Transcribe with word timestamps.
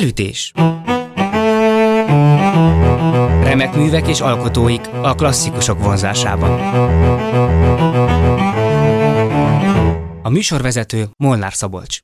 Felütés 0.00 0.52
Remek 3.42 3.74
művek 3.74 4.08
és 4.08 4.20
alkotóik 4.20 4.80
a 5.02 5.14
klasszikusok 5.14 5.82
vonzásában. 5.82 6.60
A 10.22 10.28
műsorvezető 10.28 11.08
Molnár 11.16 11.54
Szabolcs. 11.54 11.98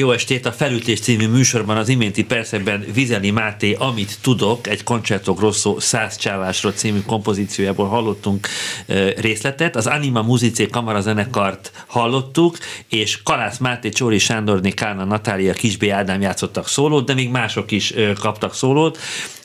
Jó 0.00 0.12
estét! 0.12 0.46
A 0.46 0.52
Felütés 0.52 1.00
című 1.00 1.28
műsorban 1.28 1.76
az 1.76 1.88
iménti 1.88 2.24
percekben 2.24 2.84
Vizeli 2.92 3.30
Máté, 3.30 3.72
amit 3.78 4.18
tudok, 4.20 4.66
egy 4.66 4.82
Concerto 4.82 5.34
Grosso 5.34 5.80
száz 5.80 6.16
csávásról 6.16 6.72
című 6.72 7.00
kompozíciójából 7.06 7.86
hallottunk 7.86 8.48
részletet. 9.16 9.76
Az 9.76 9.86
Anima 9.86 10.22
Muzicé 10.22 10.66
Kamara 10.66 11.00
zenekart 11.00 11.72
hallottuk, 11.86 12.58
és 12.88 13.22
Kalász 13.22 13.58
Máté, 13.58 13.88
Csóri 13.88 14.18
Sándorné, 14.18 14.70
Kána, 14.70 15.04
Natália, 15.04 15.52
Kisbé 15.52 15.88
Ádám 15.88 16.20
játszottak 16.20 16.68
szólót, 16.68 17.06
de 17.06 17.14
még 17.14 17.30
mások 17.30 17.70
is 17.70 17.94
kaptak 18.20 18.54
szólót 18.54 18.98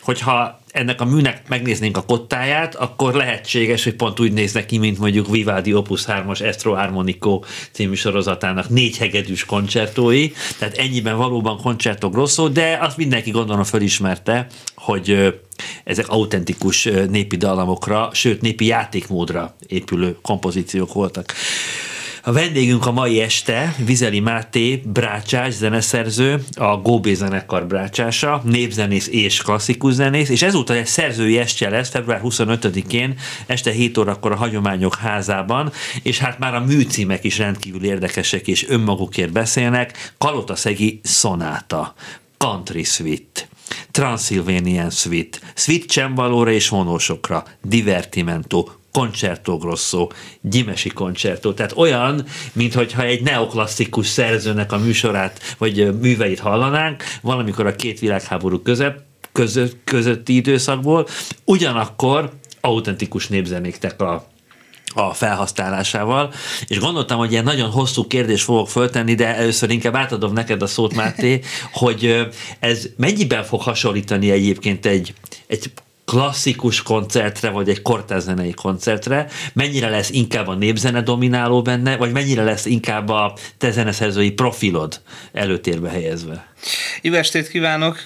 hogyha 0.05 0.59
ennek 0.75 1.01
a 1.01 1.05
műnek 1.05 1.47
megnéznénk 1.47 1.97
a 1.97 2.01
kottáját, 2.01 2.75
akkor 2.75 3.13
lehetséges, 3.13 3.83
hogy 3.83 3.95
pont 3.95 4.19
úgy 4.19 4.33
néznek 4.33 4.65
ki, 4.65 4.77
mint 4.77 4.97
mondjuk 4.97 5.29
Vivaldi 5.29 5.73
Opus 5.73 6.03
3-as 6.07 6.41
Estro 6.41 6.73
Harmonico 6.73 7.41
című 7.71 7.93
sorozatának 7.93 8.69
négy 8.69 8.97
hegedűs 8.97 9.45
koncertói, 9.45 10.31
tehát 10.59 10.77
ennyiben 10.77 11.17
valóban 11.17 11.57
koncertok 11.57 12.13
grosso, 12.13 12.49
de 12.49 12.77
azt 12.81 12.97
mindenki 12.97 13.31
gondolom 13.31 13.63
fölismerte, 13.63 14.47
hogy 14.75 15.33
ezek 15.83 16.07
autentikus 16.07 16.83
népi 17.09 17.37
dallamokra, 17.37 18.09
sőt 18.13 18.41
népi 18.41 18.65
játékmódra 18.65 19.55
épülő 19.67 20.17
kompozíciók 20.21 20.93
voltak. 20.93 21.33
A 22.27 22.31
vendégünk 22.31 22.85
a 22.85 22.91
mai 22.91 23.21
este 23.21 23.75
Vizeli 23.77 24.19
Máté, 24.19 24.81
brácsás, 24.85 25.53
zeneszerző, 25.53 26.43
a 26.55 26.77
Góbé 26.77 27.13
zenekar 27.13 27.67
brácsása, 27.67 28.41
népzenész 28.43 29.07
és 29.07 29.41
klasszikus 29.41 29.93
zenész, 29.93 30.29
és 30.29 30.41
ezúttal 30.41 30.75
egy 30.75 30.85
szerzői 30.85 31.37
estje 31.37 31.69
lesz 31.69 31.89
február 31.89 32.21
25-én, 32.23 33.17
este 33.45 33.71
7 33.71 33.97
órakor 33.97 34.31
a 34.31 34.35
Hagyományok 34.35 34.95
házában, 34.95 35.71
és 36.03 36.17
hát 36.17 36.39
már 36.39 36.55
a 36.55 36.65
műcímek 36.65 37.23
is 37.23 37.37
rendkívül 37.37 37.83
érdekesek 37.83 38.47
és 38.47 38.67
önmagukért 38.67 39.31
beszélnek. 39.31 40.13
Kalotaszegi 40.17 40.99
Sonáta, 41.03 41.93
Country 42.37 42.83
Suite. 42.83 43.47
Transylvanian 43.91 44.89
Suite, 44.89 45.37
Suite 45.55 45.85
csembalóra 45.85 46.51
és 46.51 46.69
vonósokra, 46.69 47.43
Divertimento, 47.61 48.67
Concerto 48.95 49.57
Grosso, 49.57 50.07
Gyimesi 50.41 50.89
Concerto, 50.89 51.53
tehát 51.53 51.73
olyan, 51.75 52.25
mintha 52.53 53.03
egy 53.03 53.21
neoklasszikus 53.21 54.07
szerzőnek 54.07 54.71
a 54.71 54.77
műsorát, 54.77 55.55
vagy 55.57 55.99
műveit 55.99 56.39
hallanánk, 56.39 57.03
valamikor 57.21 57.65
a 57.65 57.75
két 57.75 57.99
világháború 57.99 58.59
között, 58.59 59.05
között, 59.31 59.77
közötti 59.83 60.35
időszakból, 60.35 61.07
ugyanakkor 61.45 62.31
autentikus 62.61 63.27
népzenéknek 63.27 64.01
a 64.01 64.25
a 64.97 65.13
felhasználásával, 65.13 66.33
és 66.67 66.79
gondoltam, 66.79 67.17
hogy 67.17 67.31
ilyen 67.31 67.43
nagyon 67.43 67.69
hosszú 67.69 68.07
kérdés 68.07 68.43
fogok 68.43 68.69
föltenni, 68.69 69.13
de 69.13 69.35
először 69.35 69.69
inkább 69.69 69.95
átadom 69.95 70.33
neked 70.33 70.61
a 70.61 70.67
szót, 70.67 70.93
Máté, 70.95 71.41
hogy 71.71 72.27
ez 72.59 72.87
mennyiben 72.97 73.43
fog 73.43 73.61
hasonlítani 73.61 74.31
egyébként 74.31 74.85
egy, 74.85 75.13
egy 75.47 75.71
klasszikus 76.05 76.81
koncertre, 76.81 77.49
vagy 77.49 77.69
egy 77.69 77.81
kortárzenei 77.81 78.53
koncertre, 78.53 79.27
mennyire 79.53 79.89
lesz 79.89 80.09
inkább 80.09 80.47
a 80.47 80.53
népzene 80.55 81.01
domináló 81.01 81.61
benne, 81.61 81.97
vagy 81.97 82.11
mennyire 82.11 82.43
lesz 82.43 82.65
inkább 82.65 83.09
a 83.09 83.33
te 83.57 83.71
zeneszerzői 83.71 84.31
profilod 84.31 85.01
előtérbe 85.33 85.89
helyezve? 85.89 86.53
Jó 87.01 87.13
estét 87.13 87.47
kívánok, 87.47 88.03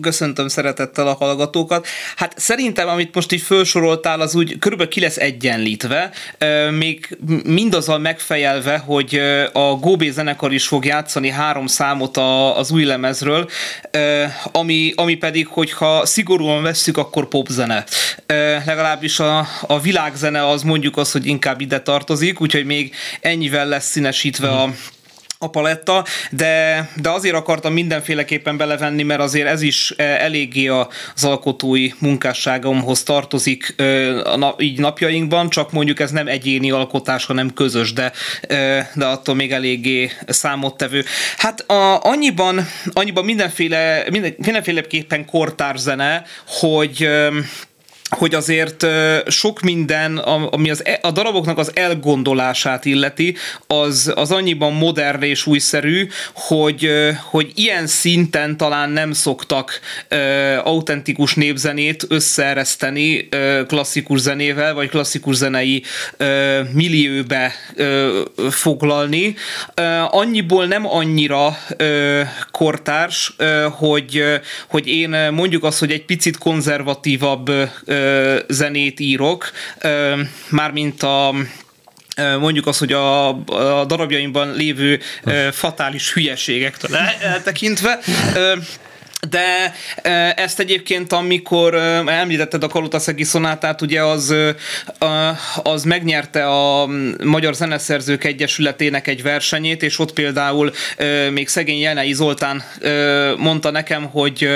köszöntöm 0.00 0.48
szeretettel 0.48 1.06
a 1.06 1.14
hallgatókat. 1.14 1.86
Hát 2.16 2.38
szerintem, 2.38 2.88
amit 2.88 3.14
most 3.14 3.32
így 3.32 3.40
felsoroltál, 3.40 4.20
az 4.20 4.34
úgy 4.34 4.58
körülbelül 4.58 4.92
ki 4.92 5.00
lesz 5.00 5.16
egyenlítve, 5.16 6.10
még 6.70 7.18
mindazzal 7.44 7.98
megfejelve, 7.98 8.78
hogy 8.78 9.20
a 9.52 9.74
Góbé 9.74 10.10
zenekar 10.10 10.52
is 10.52 10.66
fog 10.66 10.84
játszani 10.84 11.30
három 11.30 11.66
számot 11.66 12.16
az 12.56 12.70
új 12.70 12.84
lemezről, 12.84 13.48
ami, 14.52 14.92
ami 14.96 15.14
pedig, 15.14 15.46
hogyha 15.46 16.06
szigorúan 16.06 16.62
vesszük, 16.62 16.96
akkor 16.96 17.13
popzene. 17.22 17.84
Legalábbis 18.66 19.20
a, 19.20 19.46
a 19.62 19.80
világzene 19.80 20.48
az 20.48 20.62
mondjuk 20.62 20.96
az, 20.96 21.12
hogy 21.12 21.26
inkább 21.26 21.60
ide 21.60 21.80
tartozik, 21.80 22.40
úgyhogy 22.40 22.64
még 22.64 22.94
ennyivel 23.20 23.66
lesz 23.66 23.90
színesítve 23.90 24.48
a 24.48 24.70
a 25.44 25.48
paletta, 25.48 26.04
de, 26.30 26.88
de 26.96 27.10
azért 27.10 27.34
akartam 27.34 27.72
mindenféleképpen 27.72 28.56
belevenni, 28.56 29.02
mert 29.02 29.20
azért 29.20 29.48
ez 29.48 29.62
is 29.62 29.90
eh, 29.96 30.22
eléggé 30.24 30.66
az 30.66 31.24
alkotói 31.24 31.88
munkásságomhoz 31.98 33.02
tartozik 33.02 33.74
így 34.58 34.78
napjainkban, 34.78 35.50
csak 35.50 35.72
mondjuk 35.72 36.00
ez 36.00 36.10
nem 36.10 36.28
egyéni 36.28 36.70
alkotás, 36.70 37.24
hanem 37.24 37.52
közös, 37.52 37.92
de, 37.92 38.12
de 38.94 39.04
attól 39.04 39.34
még 39.34 39.52
eléggé 39.52 40.10
számottevő. 40.26 41.04
Hát 41.36 41.60
a, 41.60 42.02
annyiban, 42.02 42.68
annyiban 42.92 43.24
mindenféle, 43.24 44.04
minden, 44.10 44.34
mindenféleképpen 44.36 45.26
kortárzene, 45.26 46.24
hogy 46.46 47.08
hogy 48.14 48.34
azért 48.34 48.86
sok 49.26 49.60
minden, 49.60 50.16
ami 50.16 50.70
az, 50.70 50.84
e, 50.84 50.98
a 51.02 51.10
daraboknak 51.10 51.58
az 51.58 51.70
elgondolását 51.74 52.84
illeti, 52.84 53.36
az, 53.66 54.12
az 54.14 54.30
annyiban 54.30 54.72
modern 54.72 55.22
és 55.22 55.46
újszerű, 55.46 56.08
hogy, 56.34 56.90
hogy 57.30 57.52
ilyen 57.54 57.86
szinten 57.86 58.56
talán 58.56 58.90
nem 58.90 59.12
szoktak 59.12 59.80
autentikus 60.62 61.34
népzenét 61.34 62.06
összeereszteni 62.08 63.28
klasszikus 63.66 64.20
zenével, 64.20 64.74
vagy 64.74 64.88
klasszikus 64.88 65.36
zenei 65.36 65.82
millióbe 66.72 67.52
foglalni. 68.50 69.34
Annyiból 70.10 70.66
nem 70.66 70.86
annyira 70.86 71.58
kortárs, 72.50 73.36
hogy, 73.70 74.24
hogy 74.66 74.86
én 74.86 75.16
mondjuk 75.32 75.64
azt, 75.64 75.78
hogy 75.78 75.90
egy 75.90 76.04
picit 76.04 76.38
konzervatívabb 76.38 77.50
zenét 78.48 79.00
írok, 79.00 79.50
mármint 80.48 81.02
a 81.02 81.34
mondjuk 82.40 82.66
az, 82.66 82.78
hogy 82.78 82.92
a, 82.92 83.28
a 83.28 83.84
darabjaimban 83.84 84.54
lévő 84.54 85.00
fatális 85.52 86.12
hülyeségektől 86.12 86.96
eltekintve 87.20 87.98
de 89.30 89.74
ezt 90.36 90.60
egyébként, 90.60 91.12
amikor 91.12 91.74
említetted 92.06 92.62
a 92.62 92.68
Kalutaszegi 92.68 93.24
szonátát, 93.24 93.82
ugye 93.82 94.02
az, 94.02 94.34
az 95.62 95.84
megnyerte 95.84 96.46
a 96.46 96.88
Magyar 97.24 97.54
Zeneszerzők 97.54 98.24
Egyesületének 98.24 99.06
egy 99.06 99.22
versenyét, 99.22 99.82
és 99.82 99.98
ott 99.98 100.12
például 100.12 100.72
még 101.32 101.48
szegény 101.48 101.78
Jenei 101.78 102.12
Zoltán 102.12 102.62
mondta 103.36 103.70
nekem, 103.70 104.04
hogy, 104.04 104.48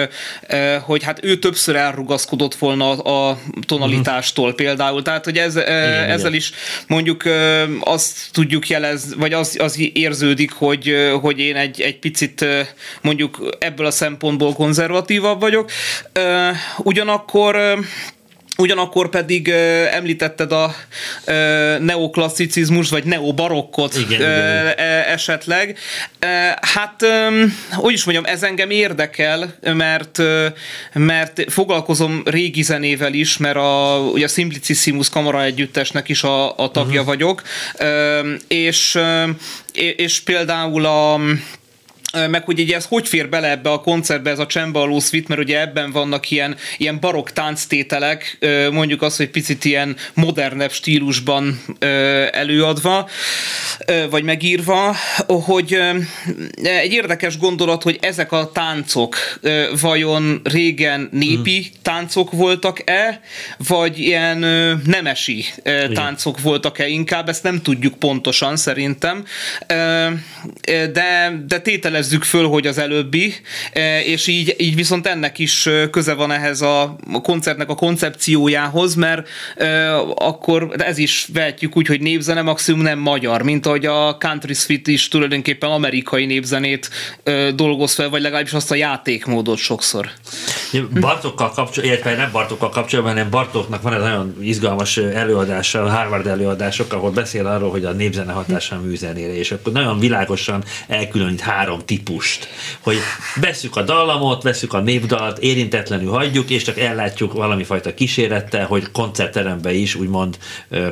hogy 0.81 1.03
hát 1.03 1.25
ő 1.25 1.39
többször 1.39 1.77
elrugaszkodott 1.77 2.55
volna 2.55 2.91
a 2.91 3.39
tonalitástól 3.67 4.55
például. 4.55 5.03
Tehát, 5.03 5.25
hogy 5.25 5.37
ez, 5.37 5.57
igen, 5.57 6.11
ezzel 6.11 6.33
is 6.33 6.53
mondjuk 6.87 7.23
azt 7.81 8.29
tudjuk 8.33 8.69
jelezni, 8.69 9.15
vagy 9.17 9.33
az, 9.33 9.57
az 9.61 9.81
érződik, 9.93 10.53
hogy, 10.53 10.95
hogy 11.21 11.39
én 11.39 11.57
egy, 11.57 11.81
egy 11.81 11.99
picit 11.99 12.47
mondjuk 13.01 13.57
ebből 13.59 13.87
a 13.87 13.91
szempontból 13.91 14.53
konzervatívabb 14.59 15.41
vagyok. 15.41 15.71
Ugyanakkor 16.79 17.79
Ugyanakkor 18.61 19.09
pedig 19.09 19.49
uh, 19.49 19.95
említetted 19.95 20.53
a 20.53 20.75
uh, 21.27 21.79
neoklasszicizmus, 21.79 22.91
vagy 22.91 23.05
neobarokkot 23.05 23.95
igen, 23.97 24.21
uh, 24.21 24.27
igen. 24.27 24.79
esetleg. 25.07 25.79
Uh, 26.23 26.29
hát, 26.61 27.03
um, 27.03 27.59
hogy 27.71 27.93
is 27.93 28.05
mondjam, 28.05 28.25
ez 28.25 28.43
engem 28.43 28.71
érdekel, 28.71 29.55
mert, 29.61 30.19
uh, 30.19 30.47
mert 30.93 31.53
foglalkozom 31.53 32.23
régi 32.25 32.63
zenével 32.63 33.13
is, 33.15 33.37
mert 33.37 33.57
a, 33.57 33.99
ugye 34.13 34.25
a 34.25 34.29
Simplicissimus 34.29 35.09
kamara 35.09 35.43
együttesnek 35.43 36.09
is 36.09 36.23
a, 36.23 36.59
a 36.59 36.71
tagja 36.71 37.01
uh-huh. 37.01 37.07
vagyok, 37.07 37.43
uh, 37.81 38.29
és, 38.49 38.95
uh, 38.95 39.29
és 39.97 40.21
például 40.21 40.85
a 40.85 41.21
meg 42.13 42.45
hogy 42.45 42.61
ugye 42.61 42.77
ez 42.77 42.85
hogy 42.85 43.09
fér 43.09 43.29
bele 43.29 43.51
ebbe 43.51 43.71
a 43.71 43.81
koncertbe 43.81 44.31
ez 44.31 44.39
a 44.39 44.47
csembaló 44.47 45.01
suite, 45.01 45.27
mert 45.29 45.41
ugye 45.41 45.61
ebben 45.61 45.91
vannak 45.91 46.31
ilyen, 46.31 46.57
ilyen 46.79 47.01
barokk 47.01 47.29
tánctételek, 47.29 48.39
mondjuk 48.73 49.03
az, 49.03 49.17
hogy 49.17 49.29
picit 49.31 49.65
ilyen 49.65 49.97
modernebb 50.15 50.73
stílusban 50.73 51.61
előadva, 52.33 53.09
vagy 54.11 54.23
megírva, 54.23 54.97
hogy 55.27 55.79
egy 56.63 56.93
érdekes 56.93 57.39
gondolat, 57.39 57.83
hogy 57.83 57.99
ezek 58.01 58.33
a 58.33 58.51
táncok 58.53 59.17
vajon 59.81 60.41
régen 60.45 61.09
népi 61.13 61.57
hmm. 61.57 61.83
táncok 61.83 62.33
voltak-e, 62.33 63.21
vagy 63.69 63.99
ilyen 63.99 64.39
nemesi 64.85 65.45
táncok 65.93 66.41
voltak-e? 66.41 66.87
Inkább, 66.87 67.29
ezt 67.29 67.43
nem 67.43 67.63
tudjuk 67.63 67.99
pontosan 67.99 68.57
szerintem, 68.57 69.25
de, 70.67 71.43
de 71.47 71.61
tétele 71.63 71.98
jelezzük 71.99 72.25
föl, 72.25 72.49
hogy 72.49 72.67
az 72.67 72.79
előbbi, 72.79 73.35
és 74.05 74.27
így, 74.27 74.55
így 74.59 74.75
viszont 74.75 75.07
ennek 75.07 75.39
is 75.39 75.69
köze 75.91 76.15
van 76.15 76.31
ehhez 76.31 76.61
a 76.61 76.97
koncertnek 77.23 77.69
a 77.69 77.75
koncepciójához, 77.75 78.95
mert 78.95 79.29
akkor 80.15 80.75
ez 80.77 80.99
is 80.99 81.29
vehetjük 81.33 81.77
úgy, 81.77 81.87
hogy 81.87 82.01
népzene 82.01 82.43
maximum 82.43 82.81
nem 82.81 82.99
magyar, 82.99 83.43
mint 83.43 83.67
ahogy 83.67 83.87
a 83.87 84.17
Country 84.17 84.55
Suite 84.55 84.93
is 84.93 85.09
tulajdonképpen 85.09 85.71
amerikai 85.71 86.27
népzenét 86.27 86.91
dolgoz 87.55 87.95
fel, 87.95 88.09
vagy 88.09 88.23
legalábbis 88.23 88.53
azt 88.53 88.71
a 88.71 88.75
játékmódot 88.75 89.59
sokszor. 89.59 90.11
Bartokkal 91.01 91.51
kapcsolatban, 91.51 91.85
illetve 91.85 92.17
nem 92.17 92.31
Bartokkal 92.33 92.69
kapcsolatban, 92.69 93.15
hanem 93.15 93.31
Bartoknak 93.31 93.83
van 93.83 93.93
egy 93.93 94.01
nagyon 94.01 94.37
izgalmas 94.41 94.97
előadása, 94.97 95.83
a 95.83 95.91
Harvard 95.91 96.27
előadások, 96.27 96.93
ahol 96.93 97.11
beszél 97.11 97.47
arról, 97.47 97.71
hogy 97.71 97.85
a 97.85 97.93
népzene 97.93 98.33
hatása 98.33 98.77
a 98.77 98.81
műzenére, 98.81 99.37
és 99.37 99.53
akkor 99.53 99.73
nagyon 99.73 99.99
világosan 99.99 100.65
elkülönít 100.89 101.41
három 101.41 101.81
típust, 101.85 102.49
hogy 102.81 102.97
veszük 103.41 103.77
a 103.77 103.83
dallamot, 103.83 104.43
veszük 104.43 104.73
a 104.73 104.81
népdalt, 104.81 105.39
érintetlenül 105.39 106.11
hagyjuk, 106.11 106.51
és 106.51 106.63
csak 106.63 106.79
ellátjuk 106.79 107.33
valami 107.33 107.65
fajta 107.65 107.95
kísérettel, 107.95 108.67
hogy 108.67 108.91
koncertteremben 108.93 109.75
is 109.75 109.95
úgymond 109.95 110.39
ö, 110.69 110.89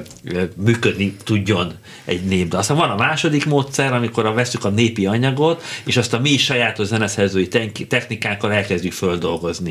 működni 0.57 1.17
tudjon 1.25 1.73
egy 2.05 2.25
népdal. 2.25 2.61
Aztán 2.61 2.77
van 2.77 2.91
a 2.91 2.97
második 2.97 3.47
módszer, 3.47 3.93
amikor 3.93 4.27
a 4.27 4.33
veszük 4.33 4.65
a 4.65 4.69
népi 4.69 5.07
anyagot, 5.07 5.63
és 5.85 5.97
azt 5.97 6.13
a 6.13 6.21
mi 6.21 6.37
sajátos 6.37 6.87
zeneszerzői 6.87 7.49
technikákkal 7.89 8.53
elkezdjük 8.53 8.93
földolgozni. 8.93 9.66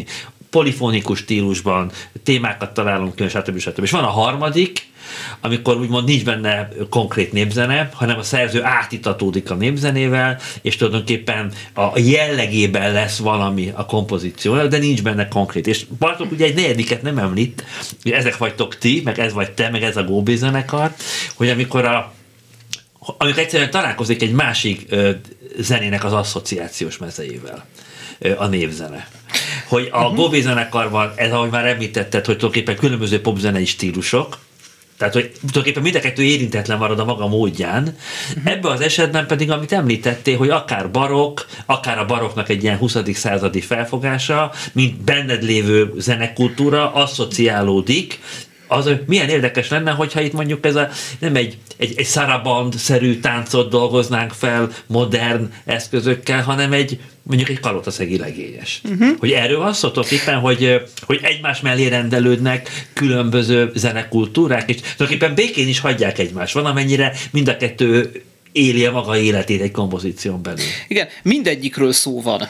Polifonikus 0.49 1.19
stílusban 1.19 1.91
témákat 2.23 2.73
találunk, 2.73 3.29
stb. 3.29 3.57
stb. 3.57 3.83
És 3.83 3.91
van 3.91 4.03
a 4.03 4.09
harmadik, 4.09 4.87
amikor 5.41 5.77
úgymond 5.77 6.07
nincs 6.07 6.23
benne 6.23 6.69
konkrét 6.89 7.31
népzene, 7.31 7.89
hanem 7.93 8.17
a 8.17 8.23
szerző 8.23 8.63
átitatódik 8.63 9.51
a 9.51 9.55
népzenével, 9.55 10.39
és 10.61 10.75
tulajdonképpen 10.75 11.51
a 11.73 11.99
jellegében 11.99 12.93
lesz 12.93 13.17
valami 13.17 13.71
a 13.75 13.85
kompozíció, 13.85 14.67
de 14.67 14.77
nincs 14.77 15.03
benne 15.03 15.27
konkrét. 15.27 15.67
És 15.67 15.85
Bartok 15.99 16.31
ugye 16.31 16.45
egy 16.45 16.55
negyediket 16.55 17.01
nem 17.01 17.17
említ, 17.17 17.63
hogy 18.03 18.11
ezek 18.11 18.37
vagytok 18.37 18.77
ti, 18.77 19.01
meg 19.03 19.19
ez 19.19 19.33
vagy 19.33 19.51
te, 19.51 19.69
meg 19.69 19.83
ez 19.83 19.97
a 19.97 20.03
Góbi 20.03 20.35
zenekar, 20.35 20.93
hogy 21.35 21.49
amikor 21.49 21.85
a 21.85 22.13
amikor 23.17 23.39
egyszerűen 23.39 23.71
találkozik 23.71 24.21
egy 24.21 24.31
másik 24.31 24.85
ö, 24.89 25.11
zenének 25.57 26.03
az 26.03 26.13
asszociációs 26.13 26.97
mezeivel, 26.97 27.65
ö, 28.19 28.31
a 28.37 28.47
névzene. 28.47 29.07
Hogy 29.67 29.89
a 29.91 29.98
uh-huh. 29.98 30.15
Góbi 30.15 30.41
zenekarban, 30.41 31.13
ez 31.15 31.31
ahogy 31.31 31.50
már 31.50 31.65
említetted, 31.65 32.25
hogy 32.25 32.38
tulajdonképpen 32.38 32.75
különböző 32.75 33.22
popzenei 33.22 33.65
stílusok, 33.65 34.38
tehát, 34.98 35.13
hogy 35.13 35.31
tulajdonképpen 35.31 35.81
mind 35.81 35.95
a 35.95 36.00
kettő 36.00 36.24
érintetlen 36.24 36.77
marad 36.77 37.00
a 37.00 37.05
maga 37.05 37.27
módján. 37.27 37.84
Uh-huh. 37.84 38.51
Ebben 38.51 38.72
az 38.72 38.81
esetben 38.81 39.27
pedig, 39.27 39.51
amit 39.51 39.72
említettél, 39.72 40.38
hogy 40.38 40.50
akár 40.50 40.91
barok, 40.91 41.45
akár 41.65 41.98
a 41.98 42.05
baroknak 42.05 42.50
egy 42.50 42.63
ilyen 42.63 42.77
20. 42.77 42.98
századi 43.13 43.62
felfogása, 43.62 44.51
mint 44.72 45.01
benned 45.01 45.43
lévő 45.43 45.93
zenekultúra 45.98 46.93
asszociálódik, 46.93 48.19
az, 48.67 48.86
hogy 48.86 49.03
milyen 49.07 49.29
érdekes 49.29 49.69
lenne, 49.69 49.91
hogyha 49.91 50.22
itt 50.22 50.34
mondjuk 50.34 50.65
ez 50.65 50.75
a, 50.75 50.89
nem 51.19 51.36
egy, 51.36 51.57
egy, 51.77 51.93
egy 51.98 52.05
szaraband-szerű 52.05 53.19
táncot 53.19 53.69
dolgoznánk 53.69 54.31
fel 54.31 54.69
modern 54.88 55.53
eszközökkel, 55.65 56.41
hanem 56.41 56.74
egy 56.74 57.00
mondjuk 57.24 57.50
egy 57.50 57.60
kalotaszegi 57.60 58.17
legényes. 58.17 58.81
Uh-huh. 58.84 59.17
Hogy 59.19 59.31
erről 59.31 59.60
van 59.60 59.74
szó 59.74 59.89
éppen, 60.10 60.39
hogy, 60.39 60.81
hogy 61.01 61.19
egymás 61.22 61.62
mellé 61.62 61.88
rendelődnek 61.88 62.88
különböző 62.93 63.72
zenekultúrák, 63.75 64.69
és 64.69 64.75
tulajdonképpen 64.75 65.36
békén 65.36 65.67
is 65.67 65.79
hagyják 65.79 66.19
egymást. 66.19 66.53
Van 66.53 66.65
amennyire 66.65 67.13
mind 67.31 67.48
a 67.48 67.57
kettő 67.57 68.12
éli 68.51 68.86
a 68.86 68.91
maga 68.91 69.17
életét 69.17 69.62
egy 69.62 69.72
kompozíción 69.72 70.41
belül. 70.41 70.65
Igen, 70.88 71.07
mindegyikről 71.24 71.91
szó 71.91 72.22
van, 72.22 72.48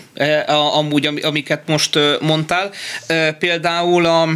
amúgy, 0.74 1.06
amiket 1.22 1.68
most 1.68 2.00
mondtál. 2.22 2.72
Például 3.40 4.06
a 4.06 4.30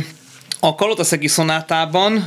a 0.59 0.75
Kalotaszegi 0.75 1.27
szonátában, 1.27 2.25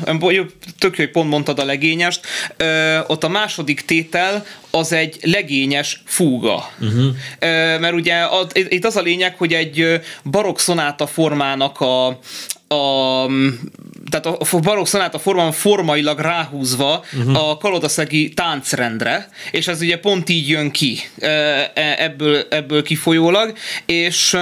tök 0.79 0.97
jó, 0.97 1.05
hogy 1.05 1.11
pont 1.11 1.31
mondtad 1.31 1.59
a 1.59 1.65
legényest, 1.65 2.21
ö, 2.57 2.99
ott 3.07 3.25
a 3.25 3.29
második 3.29 3.81
tétel 3.81 4.47
az 4.71 4.93
egy 4.93 5.19
legényes 5.23 6.03
fúga. 6.05 6.71
Uh-huh. 6.81 7.05
Ö, 7.39 7.79
mert 7.79 7.95
ugye 7.95 8.15
a, 8.15 8.47
itt 8.53 8.85
az 8.85 8.97
a 8.97 9.01
lényeg, 9.03 9.37
hogy 9.37 9.53
egy 9.53 10.01
barokk 10.25 10.59
szonáta 10.59 11.07
formának 11.07 11.81
a, 11.81 12.07
a 12.75 13.27
tehát 14.11 14.27
a 14.27 14.61
barokk 14.61 14.87
szonáta 14.87 15.19
formán 15.19 15.53
formailag 15.53 16.19
ráhúzva 16.19 17.05
uh-huh. 17.13 17.49
a 17.49 17.57
kalotaszegi 17.57 18.29
táncrendre, 18.29 19.29
és 19.51 19.69
ez 19.69 19.81
ugye 19.81 19.99
pont 19.99 20.29
így 20.29 20.49
jön 20.49 20.71
ki 20.71 20.99
e, 21.19 21.73
ebből, 21.97 22.47
ebből 22.51 22.83
kifolyólag, 22.83 23.53
és 23.87 24.37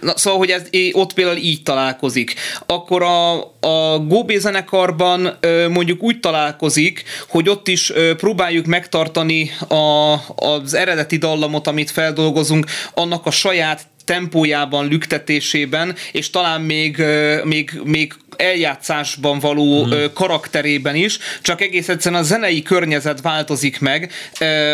Na, 0.00 0.16
szóval, 0.16 0.38
hogy 0.38 0.50
ez 0.50 0.62
ott 0.92 1.12
például 1.12 1.36
így 1.36 1.62
találkozik. 1.62 2.34
Akkor 2.66 3.02
a, 3.02 3.36
a 3.60 3.98
Góbé 3.98 4.38
zenekarban 4.38 5.38
mondjuk 5.70 6.02
úgy 6.02 6.20
találkozik, 6.20 7.04
hogy 7.28 7.48
ott 7.48 7.68
is 7.68 7.92
próbáljuk 8.16 8.66
megtartani 8.66 9.50
a, 9.68 10.14
az 10.34 10.74
eredeti 10.74 11.16
dallamot, 11.16 11.66
amit 11.66 11.90
feldolgozunk, 11.90 12.66
annak 12.94 13.26
a 13.26 13.30
saját 13.30 13.86
tempójában, 14.04 14.88
lüktetésében, 14.88 15.94
és 16.12 16.30
talán 16.30 16.60
még, 16.60 17.02
még, 17.44 17.80
még 17.84 18.14
eljátszásban 18.38 19.38
való 19.38 19.86
mm. 19.86 20.04
karakterében 20.14 20.94
is, 20.94 21.18
csak 21.42 21.60
egész 21.60 21.88
egyszerűen 21.88 22.20
a 22.20 22.24
zenei 22.24 22.62
környezet 22.62 23.20
változik 23.20 23.80
meg 23.80 24.12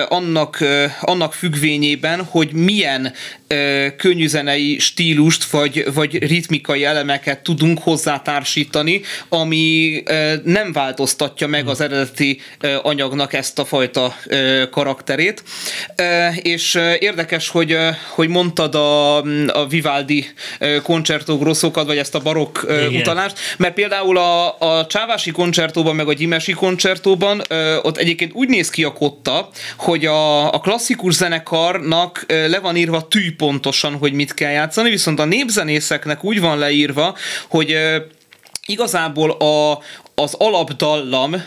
annak, 0.09 0.59
annak 1.01 1.35
függvényében, 1.35 2.25
hogy 2.25 2.53
milyen 2.53 3.13
könnyűzenei 3.97 4.79
stílust 4.79 5.45
vagy, 5.45 5.93
vagy 5.95 6.27
ritmikai 6.27 6.85
elemeket 6.85 7.43
tudunk 7.43 7.79
hozzátársítani, 7.79 9.01
ami 9.29 10.03
nem 10.45 10.73
változtatja 10.73 11.47
meg 11.47 11.69
az 11.69 11.81
eredeti 11.81 12.41
anyagnak 12.83 13.33
ezt 13.33 13.59
a 13.59 13.65
fajta 13.65 14.17
karakterét. 14.71 15.43
És 16.43 16.75
érdekes, 16.99 17.49
hogy, 17.49 17.77
hogy 18.09 18.29
mondtad 18.29 18.75
a, 18.75 19.17
a 19.47 19.67
Vivaldi 19.67 20.27
koncertó 20.83 21.39
grosszokat, 21.39 21.87
vagy 21.87 21.99
ezt 21.99 22.15
a 22.15 22.21
barokk 22.21 22.59
utalást, 22.91 23.39
mert 23.59 23.75
például 23.75 24.19
a, 24.19 24.59
a 24.59 24.87
Csávási 24.87 25.31
koncertóban, 25.31 25.97
meg 25.97 26.09
a 26.09 26.13
Gyimesi 26.13 26.53
koncertóban 26.53 27.43
ott 27.83 27.97
egyébként 27.97 28.33
úgy 28.35 28.49
néz 28.49 28.71
ki 28.71 28.85
a 28.85 28.93
kotta, 28.93 29.49
hogy 29.77 30.07
a, 30.07 30.53
a 30.55 30.61
klasszikus 30.61 31.15
zenekarnak 31.15 32.25
le 32.29 32.59
van 32.59 32.77
írva 32.77 33.09
tűpontosan, 33.09 33.97
hogy 33.97 34.13
mit 34.13 34.35
kell 34.35 34.51
játszani, 34.51 34.91
viszont 34.91 35.21
a 35.21 35.25
népzenészeknek 35.25 36.25
úgy 36.25 36.41
van 36.41 36.59
leírva, 36.59 37.17
hogy 37.49 37.77
igazából 38.67 39.31
a, 39.31 39.79
az 40.15 40.35
alapdallam 40.39 41.43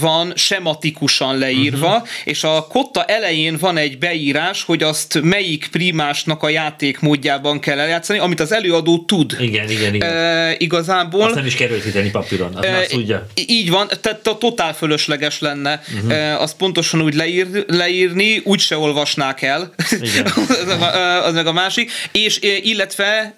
van 0.00 0.32
sematikusan 0.36 1.38
leírva, 1.38 1.88
uh-huh. 1.88 2.08
és 2.24 2.44
a 2.44 2.66
kotta 2.68 3.04
elején 3.04 3.56
van 3.60 3.76
egy 3.76 3.98
beírás, 3.98 4.62
hogy 4.62 4.82
azt 4.82 5.20
melyik 5.22 5.68
primásnak 5.70 6.42
a 6.42 6.48
játékmódjában 6.48 7.60
kell 7.60 7.78
eljátszani, 7.78 8.18
amit 8.18 8.40
az 8.40 8.52
előadó 8.52 9.04
tud. 9.04 9.36
Igen, 9.40 9.70
igen, 9.70 9.94
igen. 9.94 10.10
E, 10.10 10.54
igazából... 10.58 11.22
Azt 11.22 11.34
nem 11.34 11.46
is 11.46 11.54
kerültíteni 11.54 12.10
papíron, 12.10 12.54
azt 12.54 12.64
e, 12.64 12.86
tudja. 12.86 13.26
Így 13.46 13.70
van, 13.70 13.90
tehát 14.00 14.26
a 14.26 14.38
totál 14.38 14.74
fölösleges 14.74 15.40
lenne 15.40 15.82
uh-huh. 15.94 16.12
e, 16.12 16.38
azt 16.38 16.56
pontosan 16.56 17.02
úgy 17.02 17.14
leír, 17.14 17.64
leírni, 17.66 18.40
úgy 18.44 18.60
se 18.60 18.78
olvasnák 18.78 19.42
el. 19.42 19.74
Igen. 20.00 20.26
az, 21.24 21.34
meg 21.34 21.46
a 21.46 21.52
másik. 21.52 21.90
És 22.12 22.38
illetve 22.62 23.34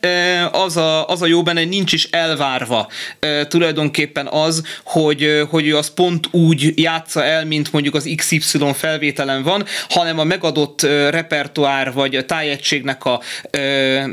az 0.52 0.76
a, 0.76 1.08
az 1.08 1.22
a 1.22 1.26
jó 1.26 1.42
benne, 1.42 1.60
hogy 1.60 1.68
nincs 1.68 1.92
is 1.92 2.08
elvárva 2.10 2.88
tulajdonképpen 3.48 4.26
az, 4.26 4.64
hogy, 4.84 5.42
hogy 5.50 5.66
ő 5.66 5.76
az 5.76 5.94
pont 5.94 6.28
úgy 6.30 6.72
játsza 6.74 7.24
el, 7.24 7.44
mint 7.44 7.72
mondjuk 7.72 7.94
az 7.94 8.10
XY 8.16 8.58
felvételen 8.74 9.42
van, 9.42 9.64
hanem 9.88 10.18
a 10.18 10.24
megadott 10.24 10.82
repertoár 11.10 11.92
vagy 11.92 12.14
a 12.14 12.24
tájegységnek 12.24 13.04
a, 13.04 13.20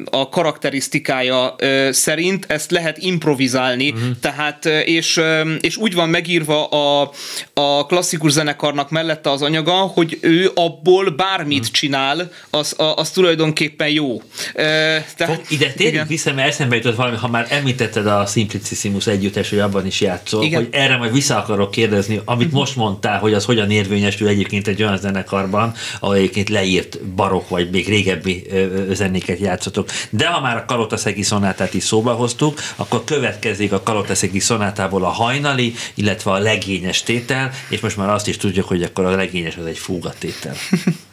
a 0.05 0.29
karakterisztikája 0.29 1.55
szerint 1.91 2.45
ezt 2.47 2.71
lehet 2.71 2.97
improvizálni, 2.97 3.89
uh-huh. 3.89 4.07
tehát 4.21 4.65
és, 4.65 5.21
és 5.59 5.77
úgy 5.77 5.93
van 5.93 6.09
megírva 6.09 6.67
a, 6.67 7.11
a 7.53 7.85
klasszikus 7.85 8.31
zenekarnak 8.31 8.89
mellette 8.89 9.31
az 9.31 9.41
anyaga, 9.41 9.71
hogy 9.71 10.17
ő 10.21 10.51
abból 10.53 11.09
bármit 11.09 11.59
uh-huh. 11.59 11.73
csinál, 11.73 12.31
az, 12.49 12.75
az 12.95 13.09
tulajdonképpen 13.09 13.89
jó. 13.89 14.21
Tehát, 14.53 15.41
ide 15.49 15.71
térjünk 15.71 16.07
vissza, 16.07 16.33
mert 16.33 16.47
eszembe 16.47 16.75
jutott 16.75 16.95
valami, 16.95 17.17
ha 17.17 17.27
már 17.27 17.47
említetted 17.49 18.07
a 18.07 18.25
Simplicissimus 18.25 19.07
együttes, 19.07 19.49
hogy 19.49 19.59
abban 19.59 19.85
is 19.85 20.01
játszol, 20.01 20.42
igen. 20.45 20.63
hogy 20.63 20.69
erre 20.71 20.97
majd 20.97 21.13
vissza 21.13 21.37
akarok 21.37 21.71
kérdezni, 21.71 22.21
amit 22.25 22.47
mhm. 22.47 22.57
most 22.57 22.75
mondtál, 22.75 23.19
hogy 23.19 23.33
az 23.33 23.45
hogyan 23.45 23.71
érvényesül 23.71 24.27
egyébként 24.27 24.67
egy 24.67 24.83
olyan 24.83 24.97
zenekarban, 24.97 25.73
ahol 25.99 26.15
egyébként 26.15 26.49
leírt 26.49 27.01
barok 27.01 27.49
vagy 27.49 27.69
még 27.69 27.87
régebbi 27.87 28.47
zenéket 28.91 29.39
játszotok. 29.39 29.89
De 30.09 30.27
ha 30.27 30.41
már 30.41 30.57
a 30.57 30.65
Kalotaszegi 30.65 31.21
szonátát 31.21 31.73
is 31.73 31.83
szóba 31.83 32.13
hoztuk, 32.13 32.59
akkor 32.75 33.03
következik 33.03 33.71
a 33.71 33.83
Kalotaszegi 33.83 34.39
szonátából 34.39 35.03
a 35.03 35.09
hajnali, 35.09 35.73
illetve 35.93 36.31
a 36.31 36.37
legényes 36.37 37.03
tétel, 37.03 37.51
és 37.69 37.79
most 37.79 37.97
már 37.97 38.09
azt 38.09 38.27
is 38.27 38.37
tudjuk, 38.37 38.67
hogy 38.67 38.83
akkor 38.83 39.05
a 39.05 39.15
legényes 39.15 39.57
az 39.57 39.65
egy 39.65 39.77
fúgatétel. 39.77 40.55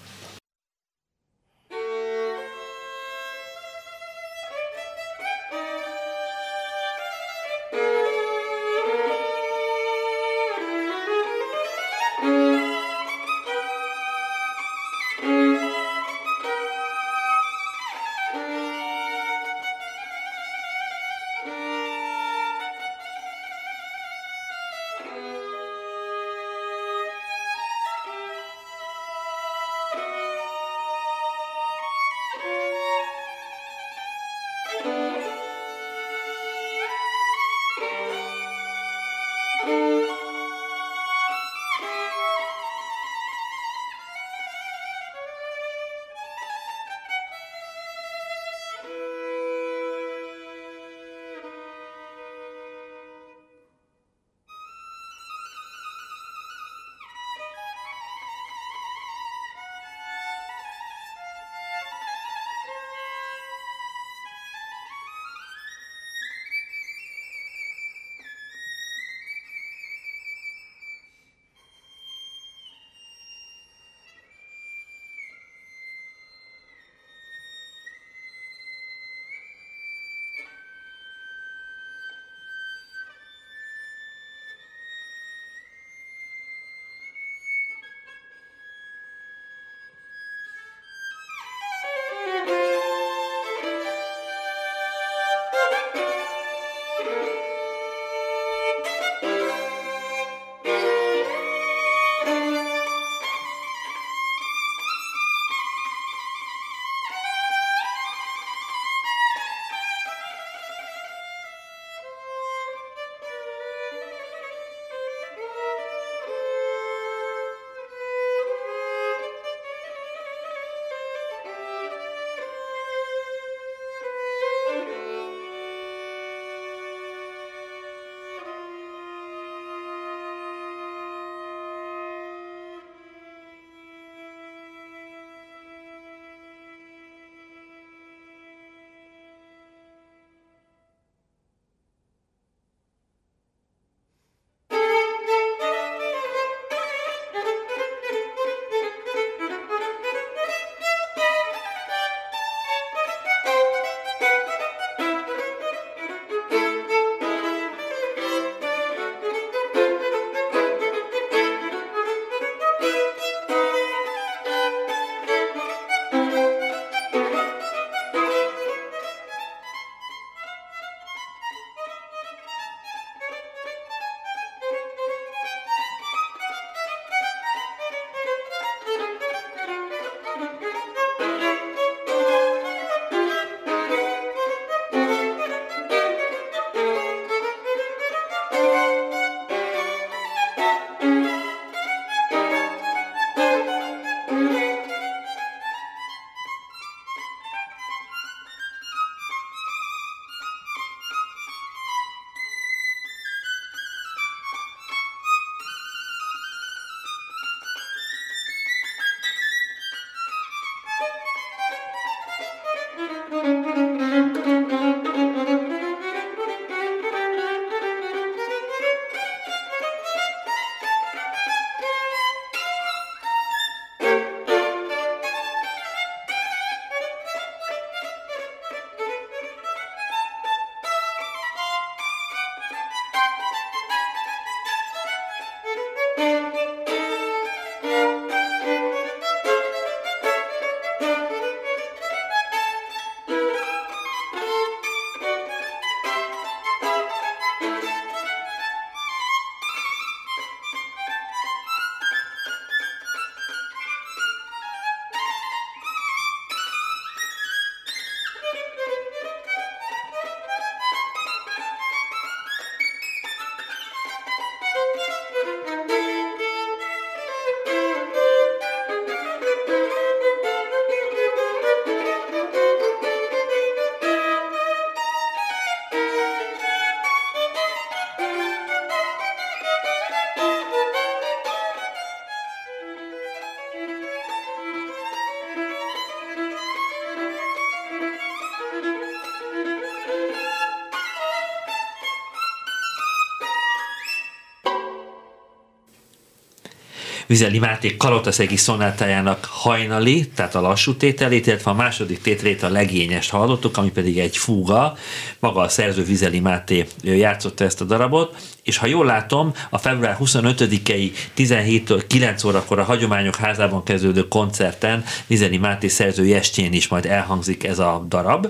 Vizeli 297.31 297.59
Máté 297.59 297.97
Kalotaszegi 297.97 298.57
szonátájának 298.57 299.45
hajnali, 299.51 300.29
tehát 300.29 300.55
a 300.55 300.61
lassú 300.61 300.95
tételét, 300.95 301.47
illetve 301.47 301.71
a 301.71 301.75
második 301.75 302.21
tételét 302.21 302.63
a 302.63 302.69
legényest 302.69 303.31
hallottuk, 303.31 303.77
ami 303.77 303.91
pedig 303.91 304.19
egy 304.19 304.37
fúga. 304.37 304.97
Maga 305.39 305.61
a 305.61 305.69
szerző 305.69 306.05
Vizeli 306.05 306.41
Máté 306.41 306.87
játszotta 307.03 307.65
ezt 307.65 307.81
a 307.81 307.85
darabot, 307.85 308.37
és 308.63 308.77
ha 308.77 308.87
jól 308.87 309.07
látom, 309.07 309.53
a 309.71 309.79
február 309.79 310.17
25-i 310.21 311.11
17-től 311.37 312.03
9 312.07 312.45
órakor 312.45 312.79
a 312.79 312.85
Hagyományok 312.85 313.37
házában 313.37 313.83
kezdődő 313.83 314.29
koncerten 314.29 315.05
Vizeli 315.27 315.59
Máté 315.59 315.89
szerző 315.89 316.35
estjén 316.35 316.73
is 316.73 316.89
majd 316.89 317.07
elhangzik 317.07 317.65
ez 317.65 317.79
a 317.79 318.05
darab. 318.09 318.47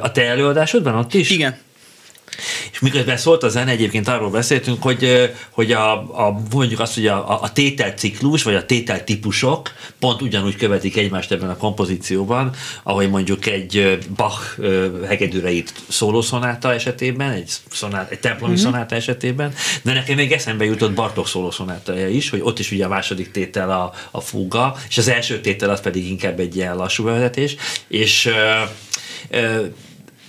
A 0.00 0.12
te 0.12 0.24
előadásodban 0.24 0.94
ott 0.94 1.14
is? 1.14 1.30
Igen. 1.30 1.56
És 2.72 2.80
miközben 2.80 3.16
szólt 3.16 3.42
a 3.42 3.48
zene, 3.48 3.70
egyébként 3.70 4.08
arról 4.08 4.30
beszéltünk, 4.30 4.82
hogy, 4.82 5.30
hogy 5.50 5.72
a, 5.72 5.92
a, 6.26 6.40
mondjuk 6.50 6.80
azt, 6.80 6.94
hogy 6.94 7.06
a, 7.06 7.42
a 7.42 7.52
tételciklus, 7.52 8.42
vagy 8.42 8.54
a 8.54 8.66
tételtípusok 8.66 9.70
pont 9.98 10.22
ugyanúgy 10.22 10.56
követik 10.56 10.96
egymást 10.96 11.32
ebben 11.32 11.50
a 11.50 11.56
kompozícióban, 11.56 12.50
ahogy 12.82 13.10
mondjuk 13.10 13.46
egy 13.46 13.98
Bach 14.16 14.60
hegedűre 15.06 15.50
írt 15.50 15.72
szólószonáta 15.88 16.72
esetében, 16.72 17.30
egy, 17.30 17.50
szonát, 17.70 18.10
egy 18.10 18.20
templomi 18.20 18.52
mm-hmm. 18.52 18.62
szonáta 18.62 18.94
esetében, 18.94 19.54
de 19.82 19.92
nekem 19.92 20.16
még 20.16 20.32
eszembe 20.32 20.64
jutott 20.64 20.92
Bartok 20.92 21.28
szólószonátaja 21.28 22.08
is, 22.08 22.30
hogy 22.30 22.40
ott 22.42 22.58
is 22.58 22.70
ugye 22.70 22.84
a 22.84 22.88
második 22.88 23.30
tétel 23.30 23.70
a, 23.70 23.92
a 24.10 24.20
fúga, 24.20 24.76
és 24.88 24.98
az 24.98 25.08
első 25.08 25.40
tétel 25.40 25.70
az 25.70 25.80
pedig 25.80 26.08
inkább 26.08 26.40
egy 26.40 26.56
ilyen 26.56 26.76
lassú 26.76 27.04
vezetés, 27.04 27.56
és 27.88 28.26
uh, 28.26 29.40
uh, 29.40 29.66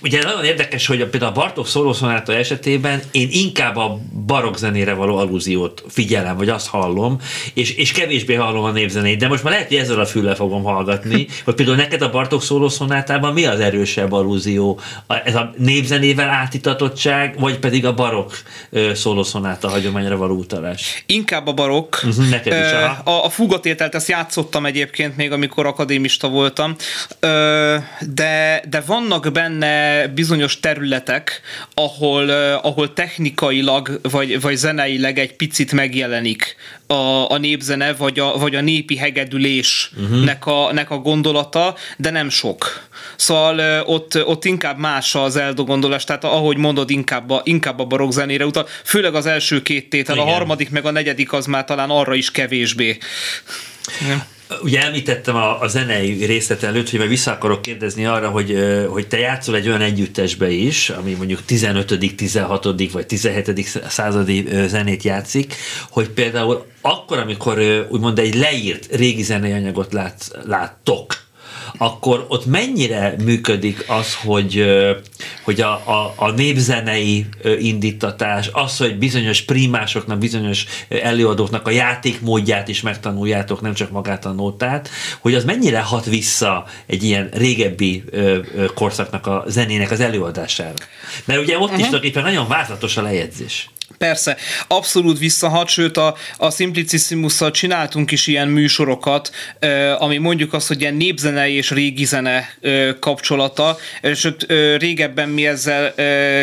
Ugye 0.02 0.22
nagyon 0.22 0.44
érdekes, 0.44 0.86
hogy 0.86 1.00
a, 1.00 1.08
például 1.08 1.32
a 1.32 1.34
Bartók 1.34 1.66
szólószonáta 1.66 2.34
esetében 2.34 3.02
én 3.10 3.28
inkább 3.30 3.76
a 3.76 3.98
barokk 4.26 4.56
zenére 4.56 4.92
való 4.92 5.16
alúziót 5.16 5.84
figyelem, 5.88 6.36
vagy 6.36 6.48
azt 6.48 6.66
hallom, 6.66 7.18
és, 7.54 7.70
és 7.70 7.92
kevésbé 7.92 8.34
hallom 8.34 8.64
a 8.64 8.70
népzenét, 8.70 9.18
de 9.18 9.28
most 9.28 9.42
már 9.42 9.52
lehet, 9.52 9.68
hogy 9.68 9.76
ezzel 9.76 10.00
a 10.00 10.06
fülle 10.06 10.34
fogom 10.34 10.62
hallgatni, 10.62 11.26
hogy 11.44 11.54
például 11.54 11.76
neked 11.76 12.02
a 12.02 12.10
Bartók 12.10 12.42
szólószonátában 12.42 13.32
mi 13.32 13.44
az 13.44 13.60
erősebb 13.60 14.12
alúzió? 14.12 14.80
Ez 15.24 15.34
a 15.34 15.52
népzenével 15.56 16.28
átitatottság, 16.28 17.38
vagy 17.38 17.58
pedig 17.58 17.86
a 17.86 17.94
barokk 17.94 18.32
szólószonáta 18.94 19.68
hagyományra 19.68 20.16
való 20.16 20.34
utalás? 20.34 21.04
Inkább 21.06 21.46
a 21.46 21.52
barokk. 21.52 21.94
Uh-huh, 21.94 22.28
neked 22.30 22.52
is, 22.52 22.72
aha. 22.72 23.10
A, 23.10 23.24
a 23.24 23.28
fugatételt 23.28 23.94
ezt 23.94 24.08
játszottam 24.08 24.66
egyébként 24.66 25.16
még, 25.16 25.32
amikor 25.32 25.66
akadémista 25.66 26.28
voltam, 26.28 26.76
de, 28.00 28.62
de 28.68 28.82
vannak 28.86 29.32
benne 29.32 29.91
bizonyos 30.14 30.60
területek, 30.60 31.40
ahol, 31.74 32.28
ahol 32.56 32.92
technikailag 32.92 34.00
vagy, 34.02 34.40
vagy 34.40 34.56
zeneileg 34.56 35.18
egy 35.18 35.36
picit 35.36 35.72
megjelenik 35.72 36.56
a, 36.86 37.30
a 37.30 37.38
népzene, 37.38 37.92
vagy 37.92 38.18
a, 38.18 38.38
vagy 38.38 38.54
a 38.54 38.60
népi 38.60 38.96
hegedülésnek 38.96 40.46
a, 40.46 40.72
nek 40.72 40.90
a 40.90 40.98
gondolata, 40.98 41.74
de 41.96 42.10
nem 42.10 42.28
sok. 42.28 42.88
Szóval 43.16 43.82
ott, 43.86 44.24
ott 44.24 44.44
inkább 44.44 44.78
más 44.78 45.14
az 45.14 45.36
eldogondolás, 45.36 46.04
tehát 46.04 46.24
ahogy 46.24 46.56
mondod, 46.56 46.90
inkább 46.90 47.30
a, 47.30 47.40
inkább 47.44 47.78
a 47.78 47.84
barokk 47.84 48.12
zenére 48.12 48.46
utal, 48.46 48.66
főleg 48.84 49.14
az 49.14 49.26
első 49.26 49.62
két 49.62 49.88
tétel, 49.88 50.14
Igen. 50.14 50.28
a 50.28 50.30
harmadik 50.30 50.70
meg 50.70 50.84
a 50.84 50.90
negyedik 50.90 51.32
az 51.32 51.46
már 51.46 51.64
talán 51.64 51.90
arra 51.90 52.14
is 52.14 52.30
kevésbé. 52.30 52.98
Igen. 54.00 54.22
Ugye 54.62 54.82
említettem 54.82 55.36
a, 55.36 55.60
a 55.60 55.66
zenei 55.66 56.24
részlet 56.24 56.62
előtt, 56.62 56.90
hogy 56.90 56.98
majd 56.98 57.10
vissza 57.10 57.32
akarok 57.32 57.62
kérdezni 57.62 58.06
arra, 58.06 58.28
hogy, 58.28 58.56
hogy 58.88 59.08
te 59.08 59.18
játszol 59.18 59.56
egy 59.56 59.68
olyan 59.68 59.80
együttesbe 59.80 60.50
is, 60.50 60.90
ami 60.90 61.12
mondjuk 61.14 61.44
15., 61.44 61.98
16. 62.16 62.64
vagy 62.92 63.06
17. 63.06 63.80
századi 63.88 64.48
zenét 64.66 65.02
játszik, 65.02 65.54
hogy 65.90 66.08
például 66.08 66.66
akkor, 66.80 67.18
amikor 67.18 67.86
úgymond 67.90 68.18
egy 68.18 68.34
leírt 68.34 68.86
régi 68.96 69.22
zenei 69.22 69.52
anyagot 69.52 69.92
lát, 69.92 70.30
láttok, 70.46 71.14
akkor 71.78 72.24
ott 72.28 72.46
mennyire 72.46 73.14
működik 73.24 73.84
az, 73.88 74.14
hogy, 74.14 74.64
hogy 75.44 75.60
a, 75.60 75.72
a, 75.72 76.14
a 76.16 76.30
népzenei 76.30 77.26
indítatás, 77.58 78.48
az, 78.52 78.76
hogy 78.76 78.98
bizonyos 78.98 79.42
primásoknak, 79.42 80.18
bizonyos 80.18 80.66
előadóknak 80.88 81.66
a 81.66 81.70
játékmódját 81.70 82.68
is 82.68 82.80
megtanuljátok, 82.80 83.60
nem 83.60 83.74
csak 83.74 83.90
magát 83.90 84.24
a 84.24 84.32
nótát, 84.32 84.88
hogy 85.20 85.34
az 85.34 85.44
mennyire 85.44 85.80
hat 85.80 86.04
vissza 86.04 86.64
egy 86.86 87.02
ilyen 87.02 87.28
régebbi 87.32 88.04
korszaknak 88.74 89.26
a 89.26 89.44
zenének 89.46 89.90
az 89.90 90.00
előadására. 90.00 90.74
Mert 91.24 91.40
ugye 91.40 91.56
ott 91.56 91.62
uh-huh. 91.62 91.78
is 91.78 91.84
tulajdonképpen 91.84 92.22
nagyon 92.22 92.48
változatos 92.48 92.96
a 92.96 93.02
lejegyzés. 93.02 93.70
Persze, 93.98 94.36
abszolút 94.68 95.18
visszahat, 95.18 95.68
sőt 95.68 95.96
a, 95.96 96.14
a 96.36 96.50
simplicissimus 96.50 97.40
csináltunk 97.50 98.10
is 98.10 98.26
ilyen 98.26 98.48
műsorokat, 98.48 99.30
ami 99.98 100.16
mondjuk 100.18 100.52
azt, 100.52 100.68
hogy 100.68 100.80
ilyen 100.80 100.94
népzenei 100.94 101.54
és 101.54 101.70
régi 101.70 102.04
zene 102.04 102.48
kapcsolata, 103.00 103.76
sőt 104.14 104.46
régebben 104.78 105.28
mi 105.28 105.46
ezzel 105.46 105.94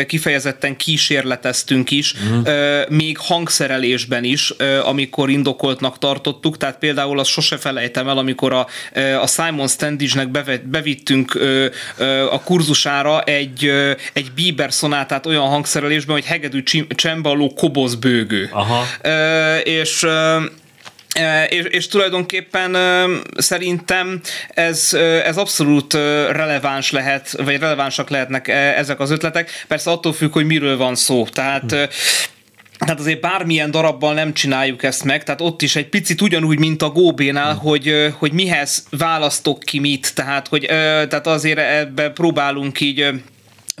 kifejezetten 0.06 0.76
kísérleteztünk 0.76 1.90
is, 1.90 2.14
uh-huh. 2.14 2.88
még 2.88 3.18
hangszerelésben 3.18 4.24
is, 4.24 4.50
amikor 4.84 5.30
indokoltnak 5.30 5.98
tartottuk, 5.98 6.56
tehát 6.56 6.78
például 6.78 7.18
azt 7.18 7.30
sose 7.30 7.56
felejtem 7.56 8.08
el, 8.08 8.18
amikor 8.18 8.52
a, 8.52 8.66
a 9.20 9.26
Simon 9.26 9.68
Standish-nek 9.68 10.28
bevittünk 10.64 11.38
a 12.30 12.42
kurzusára 12.42 13.22
egy, 13.22 13.70
egy 14.12 14.32
Bieber 14.34 14.72
szonátát 14.72 15.26
olyan 15.26 15.48
hangszerelésben, 15.48 16.14
hogy 16.14 16.24
hegedű 16.24 16.62
csembaló 16.88 17.39
kobozbőgő. 17.48 18.48
Aha. 18.52 18.86
E, 19.00 19.58
és 19.58 20.06
és, 21.48 21.64
és 21.64 21.88
tulajdonképpen 21.88 22.76
szerintem 23.36 24.20
ez, 24.48 24.94
ez 25.24 25.36
abszolút 25.36 25.92
releváns 26.30 26.90
lehet, 26.90 27.30
vagy 27.44 27.58
relevánsak 27.58 28.08
lehetnek 28.10 28.48
ezek 28.48 29.00
az 29.00 29.10
ötletek. 29.10 29.64
Persze 29.68 29.90
attól 29.90 30.12
függ, 30.12 30.32
hogy 30.32 30.46
miről 30.46 30.76
van 30.76 30.94
szó. 30.94 31.26
Tehát 31.32 31.70
hm. 31.70 31.82
Tehát 32.78 33.00
azért 33.00 33.20
bármilyen 33.20 33.70
darabban 33.70 34.14
nem 34.14 34.32
csináljuk 34.32 34.82
ezt 34.82 35.04
meg, 35.04 35.24
tehát 35.24 35.40
ott 35.40 35.62
is 35.62 35.76
egy 35.76 35.88
picit 35.88 36.20
ugyanúgy, 36.20 36.58
mint 36.58 36.82
a 36.82 36.88
Góbénál, 36.90 37.52
hmm. 37.52 37.60
hogy, 37.60 38.12
hogy 38.18 38.32
mihez 38.32 38.84
választok 38.90 39.58
ki 39.58 39.78
mit, 39.78 40.14
tehát, 40.14 40.48
hogy, 40.48 40.64
tehát 41.08 41.26
azért 41.26 41.58
ebbe 41.58 42.10
próbálunk 42.10 42.80
így 42.80 43.08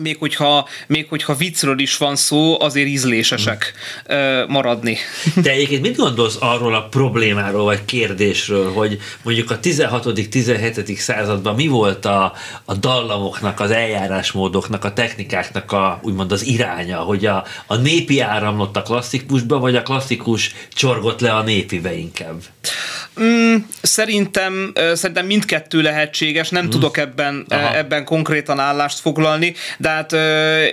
még 0.00 0.16
hogyha, 0.18 0.68
még 0.86 1.06
hogyha 1.08 1.34
viccről 1.34 1.78
is 1.78 1.96
van 1.96 2.16
szó, 2.16 2.60
azért 2.60 2.86
ízlésesek 2.86 3.72
hmm. 4.06 4.44
maradni. 4.48 4.96
Te 5.42 5.50
egyébként 5.50 5.82
mit 5.82 5.96
gondolsz 5.96 6.36
arról 6.40 6.74
a 6.74 6.82
problémáról, 6.82 7.64
vagy 7.64 7.84
kérdésről, 7.84 8.72
hogy 8.72 8.98
mondjuk 9.22 9.50
a 9.50 9.58
16.-17. 9.58 10.96
században 10.96 11.54
mi 11.54 11.66
volt 11.66 12.04
a, 12.04 12.32
a 12.64 12.74
dallamoknak, 12.74 13.60
az 13.60 13.70
eljárásmódoknak, 13.70 14.84
a 14.84 14.92
technikáknak 14.92 15.72
a, 15.72 16.00
úgymond 16.02 16.32
az 16.32 16.46
iránya, 16.46 16.98
hogy 16.98 17.26
a, 17.26 17.44
a 17.66 17.76
népi 17.76 18.20
áramlott 18.20 18.76
a 18.76 18.82
klasszikusba, 18.82 19.58
vagy 19.58 19.76
a 19.76 19.82
klasszikus 19.82 20.54
csorgott 20.72 21.20
le 21.20 21.34
a 21.34 21.42
népibe 21.42 21.94
inkább? 21.94 22.42
Mm, 23.22 23.56
szerintem, 23.82 24.72
szerintem 24.94 25.26
mindkettő 25.26 25.82
lehetséges, 25.82 26.48
nem 26.48 26.64
mm. 26.64 26.68
tudok 26.68 26.96
ebben, 26.96 27.44
Aha. 27.48 27.76
ebben 27.76 28.04
konkrétan 28.04 28.58
állást 28.58 28.98
foglalni, 28.98 29.54
de 29.78 29.88
hát 29.88 30.12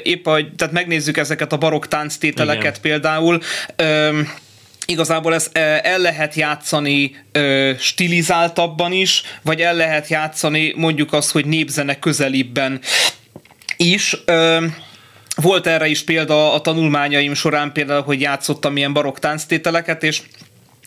épp, 0.03 0.25
hogy 0.25 0.53
tehát 0.55 0.73
megnézzük 0.73 1.17
ezeket 1.17 1.53
a 1.53 1.57
barokk 1.57 1.85
tánctételeket 1.85 2.77
Igen. 2.77 2.81
például, 2.81 3.39
igazából 4.87 5.33
ezt 5.33 5.57
el 5.57 5.99
lehet 5.99 6.35
játszani 6.35 7.15
ö, 7.31 7.71
stilizáltabban 7.79 8.91
is, 8.91 9.23
vagy 9.41 9.61
el 9.61 9.75
lehet 9.75 10.07
játszani 10.07 10.73
mondjuk 10.75 11.13
azt, 11.13 11.31
hogy 11.31 11.45
népzene 11.45 11.99
közelibben 11.99 12.79
is. 13.77 14.15
Ö, 14.25 14.65
volt 15.35 15.67
erre 15.67 15.87
is 15.87 16.03
példa 16.03 16.53
a 16.53 16.61
tanulmányaim 16.61 17.33
során, 17.33 17.71
például, 17.71 18.01
hogy 18.01 18.21
játszottam 18.21 18.77
ilyen 18.77 18.93
barokk 18.93 19.17
tánctételeket, 19.17 20.03
és 20.03 20.21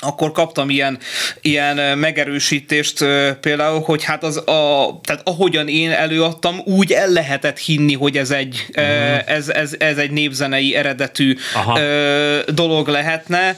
akkor 0.01 0.33
kaptam 0.33 0.71
ilyen, 0.71 0.99
ilyen 1.41 1.99
megerősítést 1.99 3.05
például, 3.41 3.81
hogy 3.81 4.05
hát 4.05 4.23
az 4.23 4.37
a, 4.37 5.01
tehát 5.03 5.23
ahogyan 5.25 5.69
én 5.69 5.91
előadtam, 5.91 6.61
úgy 6.65 6.93
el 6.93 7.09
lehetett 7.09 7.59
hinni, 7.59 7.95
hogy 7.95 8.17
ez 8.17 8.31
egy, 8.31 8.67
uh-huh. 8.77 9.19
ez, 9.27 9.49
ez, 9.49 9.75
ez 9.79 9.97
egy 9.97 10.11
népzenei 10.11 10.75
eredetű 10.75 11.37
Aha. 11.55 11.79
dolog 12.47 12.89
lehetne. 12.89 13.57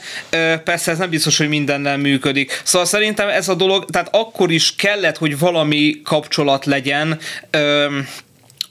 Persze 0.63 0.91
ez 0.91 0.97
nem 0.97 1.09
biztos, 1.09 1.37
hogy 1.37 1.47
mindennel 1.47 1.97
működik. 1.97 2.61
Szóval 2.63 2.87
szerintem 2.87 3.27
ez 3.27 3.49
a 3.49 3.55
dolog, 3.55 3.85
tehát 3.89 4.07
akkor 4.11 4.51
is 4.51 4.75
kellett, 4.75 5.17
hogy 5.17 5.39
valami 5.39 6.01
kapcsolat 6.03 6.65
legyen 6.65 7.19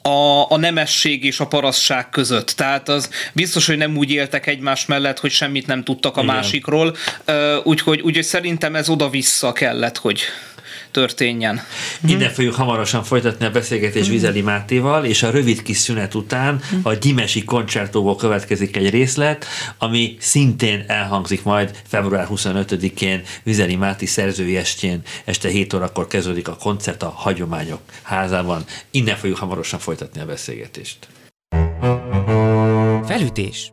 a, 0.02 0.50
a 0.50 0.56
nemesség 0.56 1.24
és 1.24 1.40
a 1.40 1.46
paraszság 1.46 2.10
között. 2.10 2.48
Tehát 2.48 2.88
az 2.88 3.10
biztos, 3.32 3.66
hogy 3.66 3.76
nem 3.76 3.96
úgy 3.96 4.10
éltek 4.10 4.46
egymás 4.46 4.86
mellett, 4.86 5.18
hogy 5.18 5.30
semmit 5.30 5.66
nem 5.66 5.84
tudtak 5.84 6.16
a 6.16 6.22
Igen. 6.22 6.34
másikról, 6.34 6.96
úgyhogy, 7.62 8.00
úgyhogy 8.00 8.24
szerintem 8.24 8.74
ez 8.74 8.88
oda-vissza 8.88 9.52
kellett, 9.52 9.98
hogy 9.98 10.20
történjen. 10.92 11.60
Innen 12.06 12.30
fogjuk 12.30 12.54
hamarosan 12.54 13.04
folytatni 13.04 13.44
a 13.44 13.50
beszélgetés 13.50 14.02
mhm. 14.02 14.12
Vizeli 14.12 14.40
Mátéval, 14.40 15.04
és 15.04 15.22
a 15.22 15.30
rövid 15.30 15.62
kis 15.62 15.76
szünet 15.76 16.14
után 16.14 16.54
mhm. 16.54 16.80
a 16.82 16.94
Gyimesi 16.94 17.44
koncertóból 17.44 18.16
következik 18.16 18.76
egy 18.76 18.90
részlet, 18.90 19.46
ami 19.78 20.16
szintén 20.18 20.84
elhangzik 20.86 21.42
majd 21.42 21.82
február 21.88 22.26
25-én 22.30 23.22
Vizeli 23.42 23.76
Máti 23.76 24.06
szerzői 24.06 24.56
estjén, 24.56 25.00
este 25.24 25.48
7 25.48 25.72
órakor 25.72 26.06
kezdődik 26.06 26.48
a 26.48 26.56
koncert 26.56 27.02
a 27.02 27.08
Hagyományok 27.08 27.80
házában. 28.02 28.64
Innen 28.90 29.16
fogjuk 29.16 29.38
hamarosan 29.38 29.78
folytatni 29.78 30.20
a 30.20 30.26
beszélgetést. 30.26 30.98
Felütés 33.06 33.72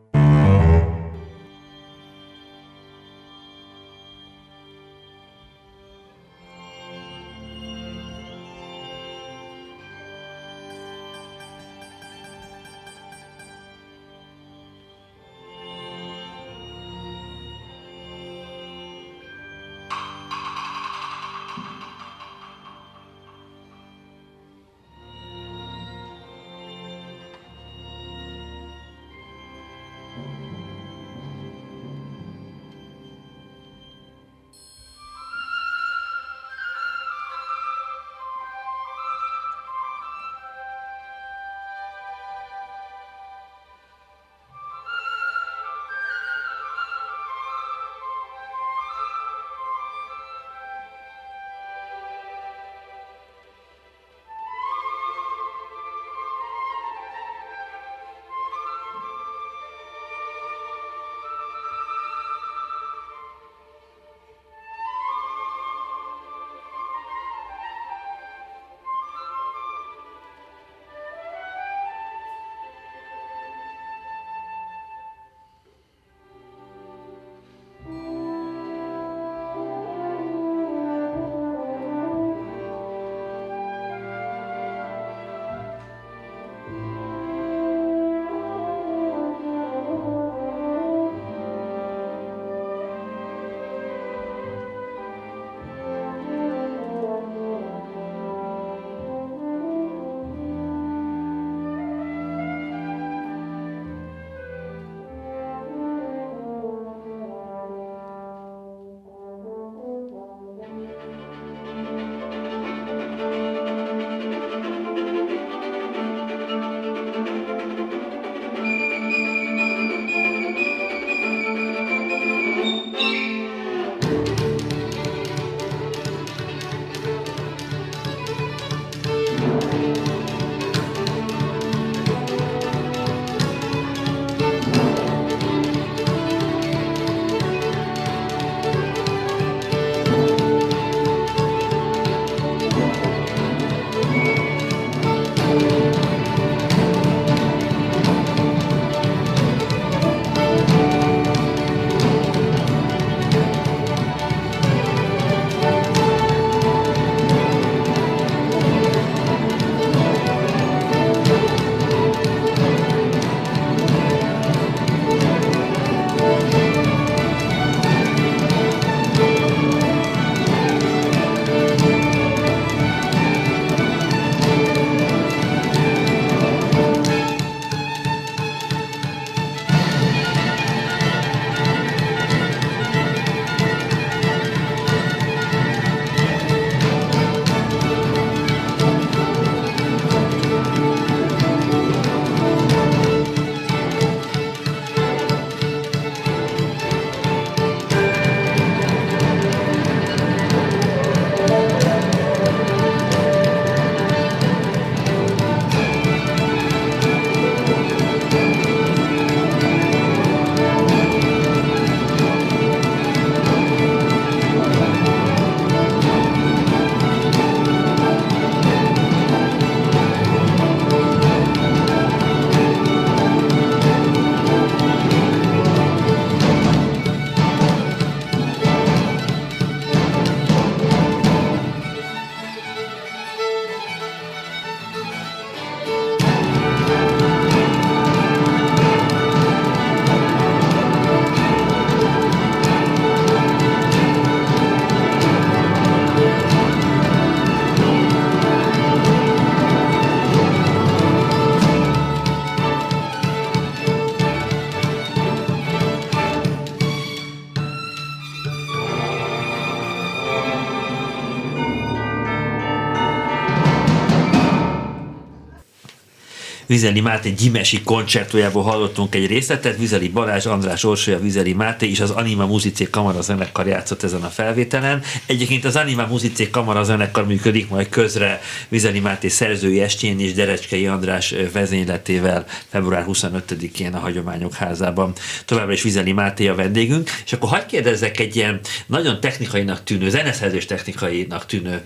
Vizeli 266.80 267.02
Máté 267.02 267.30
Gyimesi 267.30 267.82
koncertójából 267.82 268.63
hallottunk 268.63 269.15
egy 269.15 269.28
részletet, 269.28 269.78
Vizeli 269.78 270.10
Balázs, 270.10 270.46
András 270.46 270.84
Orsolya, 270.84 271.20
Vizeli 271.20 271.54
Máté 271.54 271.89
és 271.89 272.00
az 272.00 272.10
Anima 272.10 272.46
Muzicé 272.46 272.88
Kamara 272.89 273.22
zenekar 273.22 273.68
játszott 273.68 274.04
ezen 274.04 274.22
a 274.22 274.28
felvételen. 274.28 275.02
Egyébként 275.26 275.65
az 275.65 275.76
Anima 275.76 276.06
Muzicé 276.06 276.50
Kamara 276.50 276.84
zenekar 276.84 277.26
működik 277.26 277.70
majd 277.70 277.89
közre 277.89 278.42
Vizeli 278.68 279.00
Máté 279.00 279.28
szerzői 279.28 279.82
estjén 279.82 280.20
és 280.20 280.34
Derecskei 280.34 280.88
András 280.88 281.34
vezényletével 281.54 282.46
február 282.70 283.06
25-én 283.08 283.94
a 283.94 284.00
Hagyományok 284.00 284.54
házában. 284.54 285.13
Továbbra 285.46 285.74
is 285.74 285.82
Vizeli 285.82 286.12
Máté 286.12 286.48
a 286.48 286.56
vendégünk, 286.56 287.10
és 287.26 287.34
akkor 287.34 287.50
hagyd 287.50 287.65
kérdezzek 287.65 288.20
egy 288.20 288.36
ilyen 288.36 288.60
nagyon 288.86 289.20
technikainak 289.20 289.84
tűnő, 289.84 290.10
zeneszerzés 290.10 290.65
technikainak 290.65 291.46
tűnő 291.46 291.82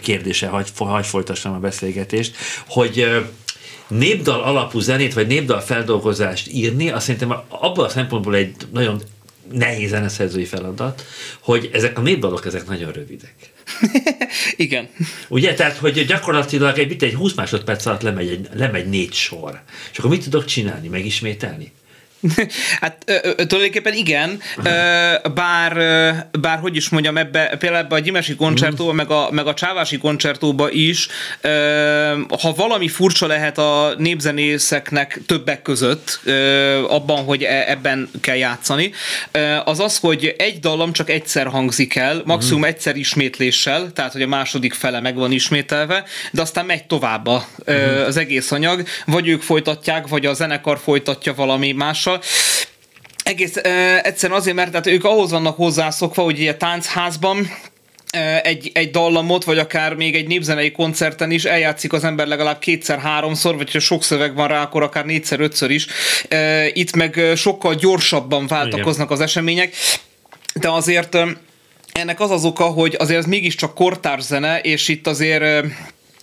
kérdése, 0.00 0.46
hagy, 0.46 0.68
hagy 0.76 1.06
folytassam 1.06 1.52
a 1.52 1.58
beszélgetést, 1.58 2.36
hogy 2.66 3.06
népdal 3.88 4.40
alapú 4.40 4.78
zenét, 4.78 5.14
vagy 5.14 5.26
népdal 5.26 5.60
feldolgozást 5.60 6.48
írni, 6.52 6.90
azt 6.90 7.04
szerintem 7.04 7.42
abban 7.48 7.84
a 7.84 7.88
szempontból 7.88 8.34
egy 8.34 8.54
nagyon 8.72 9.02
nehéz 9.52 9.88
zeneszerzői 9.88 10.44
feladat, 10.44 11.04
hogy 11.40 11.70
ezek 11.72 11.98
a 11.98 12.00
népdalok, 12.00 12.46
ezek 12.46 12.66
nagyon 12.66 12.92
rövidek. 12.92 13.34
Igen. 14.56 14.88
Ugye, 15.28 15.54
tehát, 15.54 15.76
hogy 15.76 16.04
gyakorlatilag 16.04 16.78
egy, 16.78 17.02
egy 17.02 17.14
20 17.14 17.34
másodperc 17.34 17.86
alatt 17.86 18.02
lemegy, 18.02 18.28
egy, 18.28 18.48
lemegy 18.54 18.88
négy 18.88 19.12
sor. 19.12 19.62
És 19.92 19.98
akkor 19.98 20.10
mit 20.10 20.22
tudok 20.24 20.44
csinálni? 20.44 20.88
Megismételni? 20.88 21.72
Hát 22.80 23.04
tulajdonképpen 23.36 23.92
igen, 23.92 24.40
bár, 25.34 25.72
bár 26.40 26.58
hogy 26.60 26.76
is 26.76 26.88
mondjam, 26.88 27.16
ebbe, 27.16 27.56
például 27.58 27.84
ebbe 27.84 27.94
a 27.94 27.98
Gyimesi 27.98 28.34
koncertóba, 28.34 28.92
meg 28.92 29.10
a, 29.10 29.28
meg 29.30 29.46
a 29.46 29.54
Csávási 29.54 29.98
koncertóba 29.98 30.70
is, 30.70 31.08
ha 32.40 32.52
valami 32.56 32.88
furcsa 32.88 33.26
lehet 33.26 33.58
a 33.58 33.94
népzenészeknek 33.98 35.20
többek 35.26 35.62
között, 35.62 36.20
abban, 36.88 37.24
hogy 37.24 37.42
e, 37.42 37.64
ebben 37.70 38.10
kell 38.20 38.36
játszani, 38.36 38.92
az 39.64 39.80
az, 39.80 39.98
hogy 39.98 40.34
egy 40.38 40.58
dallam 40.58 40.92
csak 40.92 41.10
egyszer 41.10 41.46
hangzik 41.46 41.96
el, 41.96 42.22
maximum 42.24 42.60
uh-huh. 42.60 42.74
egyszer 42.74 42.96
ismétléssel, 42.96 43.92
tehát 43.92 44.12
hogy 44.12 44.22
a 44.22 44.26
második 44.26 44.74
fele 44.74 45.00
meg 45.00 45.14
van 45.14 45.32
ismételve, 45.32 46.04
de 46.30 46.40
aztán 46.40 46.66
megy 46.66 46.84
tovább 46.84 47.28
uh-huh. 47.28 48.06
az 48.06 48.16
egész 48.16 48.50
anyag, 48.50 48.82
vagy 49.06 49.28
ők 49.28 49.42
folytatják, 49.42 50.06
vagy 50.06 50.26
a 50.26 50.32
zenekar 50.32 50.78
folytatja 50.78 51.34
valami 51.34 51.72
más 51.72 52.06
egymással. 52.08 52.20
Egész 53.22 53.56
uh, 53.56 54.06
egyszerűen 54.06 54.38
azért, 54.38 54.56
mert 54.56 54.70
tehát 54.70 54.86
ők 54.86 55.04
ahhoz 55.04 55.30
vannak 55.30 55.56
hozzászokva, 55.56 56.22
hogy 56.22 56.46
egy 56.46 56.56
táncházban 56.56 57.50
egy, 58.42 58.70
egy 58.74 58.90
dallamot, 58.90 59.44
vagy 59.44 59.58
akár 59.58 59.94
még 59.94 60.14
egy 60.14 60.26
népzenei 60.26 60.72
koncerten 60.72 61.30
is 61.30 61.44
eljátszik 61.44 61.92
az 61.92 62.04
ember 62.04 62.26
legalább 62.26 62.58
kétszer-háromszor, 62.58 63.56
vagy 63.56 63.72
ha 63.72 63.78
sok 63.78 64.04
szöveg 64.04 64.34
van 64.34 64.48
rá, 64.48 64.62
akkor 64.62 64.82
akár 64.82 65.04
négyszer-ötször 65.04 65.70
is. 65.70 65.86
Itt 66.72 66.96
meg 66.96 67.20
sokkal 67.36 67.74
gyorsabban 67.74 68.46
váltakoznak 68.46 69.10
az 69.10 69.20
események, 69.20 69.74
de 70.54 70.70
azért 70.70 71.16
ennek 71.92 72.20
az 72.20 72.30
az 72.30 72.44
oka, 72.44 72.64
hogy 72.64 72.96
azért 72.98 73.18
ez 73.18 73.26
mégiscsak 73.26 73.74
kortárs 73.74 74.24
zene, 74.24 74.60
és 74.60 74.88
itt 74.88 75.06
azért 75.06 75.64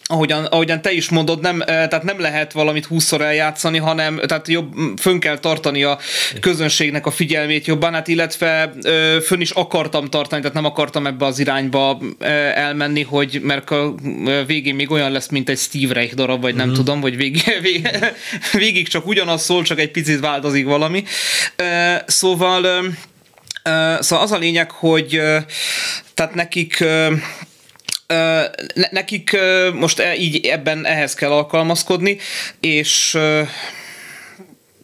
ahogyan, 0.08 0.46
ahogyan 0.46 0.82
te 0.82 0.92
is 0.92 1.10
mondod, 1.10 1.42
nem, 1.42 1.60
tehát 1.66 2.04
nem 2.04 2.20
lehet 2.20 2.52
valamit 2.52 2.86
húszszor 2.86 3.22
eljátszani, 3.22 3.78
hanem 3.78 4.20
tehát 4.26 4.48
jobb, 4.48 4.74
fönn 4.98 5.20
kell 5.20 5.38
tartani 5.38 5.84
a 5.84 6.00
közönségnek 6.40 7.06
a 7.06 7.12
figyelmét 7.12 7.66
jobban, 7.66 7.94
hát 7.94 8.08
illetve 8.08 8.74
fönn 9.24 9.42
is 9.42 9.52
akartam 9.52 10.10
tartani, 10.10 10.42
tehát 10.42 10.56
nem 10.56 10.66
akartam 10.66 11.08
ebbe 11.08 11.26
az 11.26 11.40
irányba 11.40 12.00
elmenni, 12.56 13.04
hogy 13.04 13.40
mert 13.44 13.72
a 13.72 13.96
végén 14.46 14.76
még 14.76 14.92
olyan 14.92 15.12
lesz, 15.12 15.30
mint 15.30 15.50
egy 15.50 15.58
Steve 15.58 15.94
Reich 15.94 16.16
darab, 16.16 16.42
vagy 16.42 16.56
nem 16.56 16.70
mm. 16.70 16.74
tudom, 16.74 17.02
hogy 17.02 17.16
végig, 17.16 17.44
végig, 17.62 17.90
végig 18.52 18.88
csak 18.88 19.08
ugyanaz 19.08 19.44
szól, 19.44 19.64
csak 19.64 19.80
egy 19.80 19.92
picit 19.92 20.20
változik 20.20 20.66
valami. 20.66 21.04
Szóval 22.06 22.86
Szóval 24.00 24.24
az 24.24 24.32
a 24.32 24.38
lényeg, 24.38 24.72
hogy 24.72 25.22
tehát 26.14 26.34
nekik 26.34 26.84
nekik 28.90 29.38
most 29.74 30.00
e, 30.00 30.16
így 30.16 30.46
ebben 30.46 30.86
ehhez 30.86 31.14
kell 31.14 31.32
alkalmazkodni, 31.32 32.18
és 32.60 33.18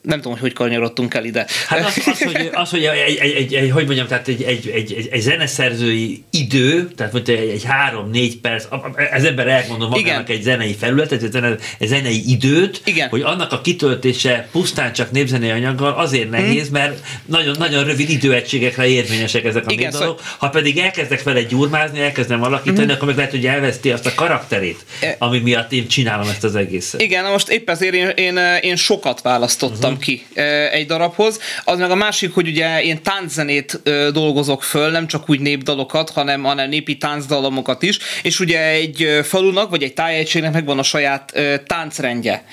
nem 0.02 0.18
tudom, 0.18 0.32
hogy 0.32 0.42
hogy 0.42 0.54
kanyarodtunk 0.54 1.14
el 1.14 1.26
ide. 1.26 1.46
Hát 1.68 1.86
az, 1.86 2.02
az, 2.06 2.22
hogy, 2.22 2.50
az, 2.54 2.70
hogy 2.70 2.84
egy, 2.84 3.18
egy, 3.18 3.32
egy, 3.32 3.54
egy, 3.54 3.72
hogy 3.72 3.86
mondjam, 3.86 4.08
tehát 4.08 4.28
egy, 4.28 4.44
egy, 4.44 4.68
egy, 4.68 4.94
egy, 4.94 5.08
egy 5.12 5.22
zeneszerzői 5.22 6.24
idő, 6.30 6.92
tehát 6.96 7.14
mondjuk 7.14 7.38
egy, 7.38 7.50
egy 7.50 7.64
három-négy 7.64 8.38
perc, 8.38 8.66
ez 9.12 9.24
ember 9.24 9.48
elmondom 9.48 9.90
magának 9.90 10.30
Igen. 10.30 10.38
egy 10.38 10.44
zenei 10.44 10.74
felületet, 10.74 11.24
egy, 11.24 11.32
zene, 11.32 11.56
egy 11.80 11.88
zenei 11.88 12.30
időt, 12.32 12.82
Igen. 12.86 13.10
hogy 13.10 13.22
annak 13.22 13.52
a 13.52 13.62
kitöltése 13.62 14.48
pusztán 14.52 14.94
csak 14.94 15.12
népzenei 15.12 15.50
anyaggal 15.50 15.94
azért 15.94 16.24
hmm. 16.24 16.32
nehéz, 16.32 16.68
hmm. 16.68 16.72
mert 16.72 17.06
nagyon, 17.26 17.56
nagyon 17.60 17.84
rövid 17.84 18.10
időegységekre 18.10 18.88
érvényesek 18.88 19.46
ezek 19.46 19.68
a 19.68 19.72
Igen, 19.72 19.92
szóval... 19.92 20.20
Ha 20.38 20.50
pedig 20.50 20.78
elkezdek 20.78 21.24
vele 21.24 21.42
gyurmázni, 21.42 22.02
elkezdem 22.02 22.44
alakítani, 22.44 22.84
hmm. 22.84 22.96
akkor 22.96 23.08
meg 23.08 23.16
lehet, 23.16 23.32
hogy 23.32 23.46
elveszti 23.46 23.92
azt 23.92 24.06
a 24.06 24.14
karakterét, 24.16 24.86
e- 25.00 25.16
ami 25.20 25.40
miatt 25.40 25.72
én 25.72 25.88
csinálom 25.88 26.28
ezt 26.28 26.44
az 26.44 26.56
egészet. 26.56 27.02
Igen, 27.02 27.26
most 27.26 27.50
épp 27.50 27.70
ezért 27.70 27.94
én, 27.94 28.10
én, 28.10 28.38
én 28.62 28.76
sokat 28.76 29.22
választottam 29.22 29.91
uh-huh 29.92 30.00
ki 30.02 30.26
egy 30.72 30.86
darabhoz. 30.86 31.40
Az 31.64 31.80
meg 31.80 31.92
a 31.92 31.96
másik, 31.96 32.34
hogy 32.34 32.48
ugye 32.48 32.84
én 32.84 33.04
tánczenét 33.04 33.82
dolgozok 34.12 34.64
föl, 34.64 34.92
nem 34.92 35.08
csak 35.08 35.30
úgy 35.30 35.40
népdalokat, 35.40 36.10
hanem, 36.10 36.44
hanem 36.44 36.70
népi 36.70 36.98
táncdalomokat 36.98 37.84
is, 37.84 37.98
és 38.24 38.40
ugye 38.40 38.68
egy 38.68 39.20
falunak, 39.24 39.70
vagy 39.70 39.84
egy 39.84 39.94
tájegységnek 39.94 40.54
megvan 40.54 40.80
a 40.80 40.84
saját 40.84 41.34
táncrendje. 41.68 42.44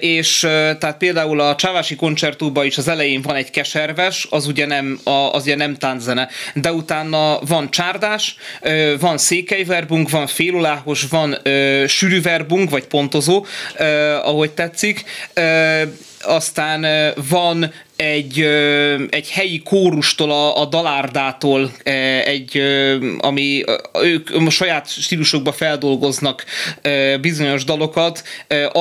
És 0.00 0.38
tehát 0.78 0.96
például 0.98 1.40
a 1.40 1.54
Csávási 1.54 1.96
koncertóban 1.96 2.66
is 2.66 2.78
az 2.78 2.88
elején 2.88 3.22
van 3.22 3.34
egy 3.34 3.50
keserves, 3.50 4.26
az 4.30 4.46
ugye 4.46 4.66
nem, 4.66 5.00
az 5.32 5.42
ugye 5.42 5.56
nem 5.56 5.74
tánczene, 5.76 6.28
de 6.54 6.72
utána 6.72 7.38
van 7.40 7.70
csárdás, 7.70 8.36
van 9.00 9.18
székelyverbunk, 9.18 10.10
van 10.10 10.26
féluláhos, 10.26 11.04
van 11.10 11.36
sűrűverbunk, 11.86 12.70
vagy 12.70 12.84
pontozó, 12.84 13.46
ahogy 14.22 14.50
tetszik, 14.50 15.04
aztán 16.22 17.12
van 17.28 17.72
egy, 17.96 18.40
egy 19.10 19.30
helyi 19.30 19.62
kórustól, 19.62 20.30
a, 20.30 20.60
a 20.60 20.64
Dalárdától, 20.64 21.72
egy, 22.24 22.62
ami 23.18 23.64
ők 24.02 24.30
a 24.46 24.50
saját 24.50 24.88
stílusokba 24.88 25.52
feldolgoznak 25.52 26.44
bizonyos 27.20 27.64
dalokat, 27.64 28.22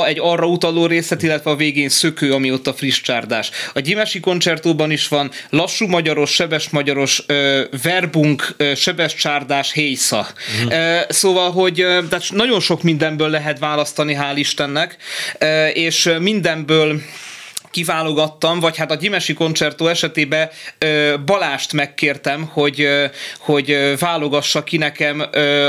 egy 0.05 0.19
arra 0.21 0.47
utaló 0.47 0.85
részlet, 0.85 1.23
illetve 1.23 1.51
a 1.51 1.55
végén 1.55 1.89
szökő, 1.89 2.33
ami 2.33 2.51
ott 2.51 2.67
a 2.67 2.73
friss 2.73 3.01
csárdás. 3.01 3.49
A 3.73 3.79
Gyimesi 3.79 4.19
koncertóban 4.19 4.91
is 4.91 5.07
van 5.07 5.31
lassú 5.49 5.87
magyaros, 5.87 6.33
sebes 6.33 6.69
magyaros, 6.69 7.23
verbunk, 7.83 8.55
sebes 8.75 9.15
csárdás, 9.15 9.73
héjsza. 9.73 10.27
Uh-huh. 10.63 10.99
Szóval, 11.09 11.51
hogy 11.51 11.75
tehát 12.09 12.23
nagyon 12.29 12.59
sok 12.59 12.83
mindenből 12.83 13.29
lehet 13.29 13.59
választani, 13.59 14.17
hál' 14.19 14.35
Istennek, 14.35 14.97
és 15.73 16.09
mindenből 16.19 17.01
kiválogattam, 17.71 18.59
vagy 18.59 18.77
hát 18.77 18.91
a 18.91 18.95
Gyimesi 18.95 19.33
koncertó 19.33 19.87
esetében 19.87 20.49
Balást 21.25 21.73
megkértem, 21.73 22.49
hogy, 22.53 22.87
hogy 23.39 23.95
válogassa 23.99 24.63
ki 24.63 24.77
nekem 24.77 25.23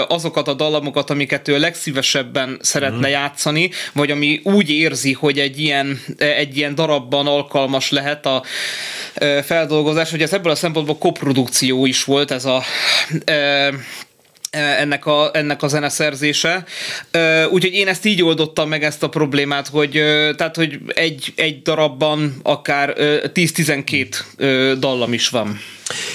azokat 0.09 0.49
a 0.49 0.55
dallamokat, 0.55 1.11
amiket 1.11 1.49
ő 1.49 1.59
legszívesebben 1.59 2.59
szeretne 2.61 3.09
mm. 3.09 3.11
játszani, 3.11 3.71
vagy 3.93 4.11
ami 4.11 4.41
úgy 4.45 4.71
érzi, 4.71 5.13
hogy 5.13 5.39
egy 5.39 5.59
ilyen, 5.61 6.01
egy 6.19 6.57
ilyen 6.57 6.75
darabban 6.75 7.27
alkalmas 7.27 7.91
lehet 7.91 8.27
a 8.27 8.43
feldolgozás, 9.43 10.11
hogy 10.11 10.23
ez 10.23 10.33
ebből 10.33 10.53
a 10.53 10.55
szempontból 10.55 10.99
koprodukció 10.99 11.87
is 11.87 12.05
volt 12.05 12.31
ez 12.31 12.45
a 12.45 12.63
ennek 14.53 15.07
a, 15.07 15.31
ennek 15.33 15.63
a 15.63 15.69
zeneszerzése. 15.69 16.65
Úgyhogy 17.51 17.73
én 17.73 17.89
ezt 17.89 18.05
így 18.05 18.23
oldottam 18.23 18.69
meg 18.69 18.85
ezt 18.85 19.03
a 19.03 19.09
problémát, 19.09 19.69
hogy 19.69 19.91
tehát, 20.37 20.57
hogy 20.57 20.79
egy, 20.87 21.33
egy 21.37 21.63
darabban 21.63 22.35
akár 22.43 22.95
10-12 22.97 24.77
dallam 24.79 25.13
is 25.13 25.29
van. 25.29 25.61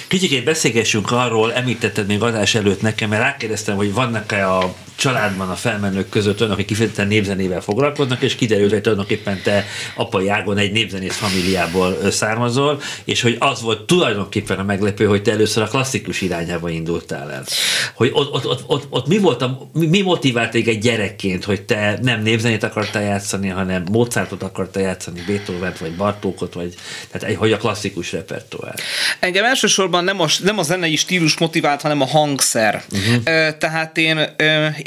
Kicsikét 0.07 0.43
beszélgessünk 0.43 1.11
arról, 1.11 1.53
említetted 1.53 2.07
még 2.07 2.21
adás 2.21 2.55
előtt 2.55 2.81
nekem, 2.81 3.09
mert 3.09 3.21
rákérdeztem, 3.21 3.75
hogy 3.75 3.93
vannak-e 3.93 4.51
a 4.51 4.75
családban 4.97 5.49
a 5.49 5.55
felmenők 5.55 6.09
között 6.09 6.39
olyanok, 6.39 6.57
akik 6.57 6.67
kifejezetten 6.67 7.07
népzenével 7.07 7.61
foglalkoznak, 7.61 8.21
és 8.21 8.35
kiderült, 8.35 8.71
hogy 8.71 8.81
tulajdonképpen 8.81 9.41
te 9.43 9.65
apai 9.95 10.29
ágon 10.29 10.57
egy 10.57 10.71
népzenész 10.71 11.15
familiából 11.15 12.11
származol, 12.11 12.81
és 13.03 13.21
hogy 13.21 13.35
az 13.39 13.61
volt 13.61 13.81
tulajdonképpen 13.81 14.59
a 14.59 14.63
meglepő, 14.63 15.05
hogy 15.05 15.21
te 15.21 15.31
először 15.31 15.63
a 15.63 15.67
klasszikus 15.67 16.21
irányába 16.21 16.69
indultál 16.69 17.31
el. 17.31 17.43
Hogy 17.93 18.09
ott, 18.13 18.33
ott, 18.33 18.45
ott, 18.45 18.63
ott, 18.67 18.85
ott 18.89 19.07
mi, 19.07 19.17
volt 19.17 19.41
a, 19.41 19.69
mi 19.73 20.01
motivált 20.01 20.55
egy 20.55 20.79
gyerekként, 20.79 21.43
hogy 21.43 21.61
te 21.61 21.99
nem 22.01 22.21
népzenét 22.21 22.63
akartál 22.63 23.03
játszani, 23.03 23.47
hanem 23.47 23.83
Mozartot 23.91 24.43
akartál 24.43 24.83
játszani, 24.83 25.23
beethoven 25.27 25.73
vagy 25.79 25.95
Bartókot, 25.95 26.53
vagy 26.53 26.73
tehát 27.11 27.35
hogy 27.35 27.51
a 27.51 27.57
klasszikus 27.57 28.11
repertoár? 28.11 28.75
Engem 29.19 29.43
elsősorban 29.43 30.03
nem 30.03 30.21
a, 30.21 30.25
nem 30.43 30.59
a 30.59 30.63
zenei 30.63 30.95
stílus 30.95 31.37
motivált, 31.37 31.81
hanem 31.81 32.01
a 32.01 32.05
hangszer. 32.05 32.83
Uh-huh. 32.91 33.23
Tehát 33.57 33.97
én 33.97 34.19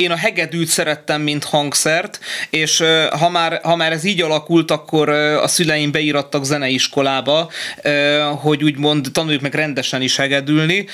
én 0.00 0.10
a 0.10 0.16
hegedűt 0.16 0.68
szerettem, 0.68 1.22
mint 1.22 1.44
hangszert, 1.44 2.20
és 2.50 2.82
ha 3.18 3.28
már, 3.28 3.60
ha 3.62 3.76
már 3.76 3.92
ez 3.92 4.04
így 4.04 4.22
alakult, 4.22 4.70
akkor 4.70 5.08
a 5.08 5.48
szüleim 5.48 5.90
beírattak 5.90 6.44
zeneiskolába, 6.44 7.50
hogy 8.40 8.64
úgymond 8.64 9.06
tanuljuk 9.12 9.40
meg 9.40 9.54
rendesen 9.54 10.02
is 10.02 10.16
hegedülni, 10.16 10.86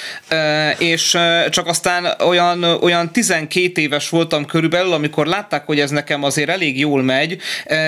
és 0.79 1.17
csak 1.51 1.67
aztán 1.67 2.07
olyan, 2.25 2.63
olyan 2.63 3.13
12 3.13 3.81
éves 3.81 4.09
voltam 4.09 4.45
körülbelül, 4.45 4.93
amikor 4.93 5.27
látták, 5.27 5.67
hogy 5.67 5.81
ez 5.81 5.91
nekem 5.91 6.23
azért 6.23 6.49
elég 6.49 6.79
jól 6.79 7.03
megy, 7.03 7.39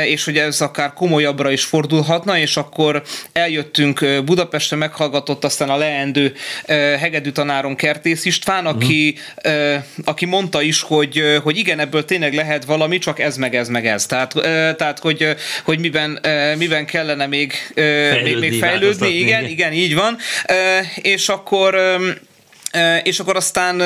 és 0.05 0.25
hogy 0.25 0.37
ez 0.37 0.61
akár 0.61 0.93
komolyabbra 0.93 1.51
is 1.51 1.65
fordulhatna, 1.65 2.39
és 2.39 2.57
akkor 2.57 3.03
eljöttünk 3.33 4.23
Budapestre, 4.25 4.77
meghallgatott 4.77 5.45
aztán 5.45 5.69
a 5.69 5.77
leendő 5.77 6.35
hegedű 6.99 7.31
tanárom 7.31 7.77
Kertész 7.77 8.25
István, 8.25 8.67
aki, 8.67 9.19
uh-huh. 9.45 9.83
aki 10.05 10.25
mondta 10.25 10.63
is, 10.63 10.83
hogy, 10.83 11.08
hogy 11.43 11.57
igen, 11.57 11.79
ebből 11.79 12.05
tényleg 12.05 12.35
lehet 12.35 12.65
valami, 12.65 12.99
csak 12.99 13.21
ez 13.21 13.37
meg 13.37 13.55
ez 13.55 13.69
meg 13.69 13.87
ez. 13.87 14.07
Tehát, 14.07 14.33
tehát 14.77 14.99
hogy, 14.99 15.37
hogy 15.65 15.79
miben, 15.79 16.21
miben 16.57 16.87
kellene 16.87 17.27
még 17.27 17.53
fejlődni, 17.75 18.31
még, 18.31 18.51
még 18.51 18.61
fejlődni. 18.61 19.09
Igen, 19.09 19.45
igen, 19.45 19.73
így 19.73 19.95
van. 19.95 20.17
És 20.95 21.29
akkor 21.29 21.77
és 23.03 23.19
akkor 23.21 23.37
aztán 23.37 23.83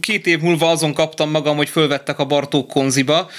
két 0.00 0.26
év 0.26 0.40
múlva 0.40 0.70
azon 0.70 0.94
kaptam 0.94 1.30
magam, 1.30 1.56
hogy 1.56 1.68
fölvettek 1.68 2.18
a 2.18 2.24
Bartók 2.24 2.68
konziba, 2.68 3.30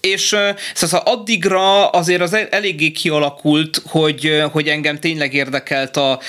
és 0.00 0.36
szóval 0.74 1.00
addigra 1.04 1.88
azért 1.88 2.20
az 2.20 2.36
eléggé 2.50 2.90
kialakult, 2.90 3.82
hogy, 3.86 4.42
hogy 4.52 4.68
engem 4.68 4.98
tényleg 4.98 5.34
érdekelt 5.34 5.96
a, 5.96 6.20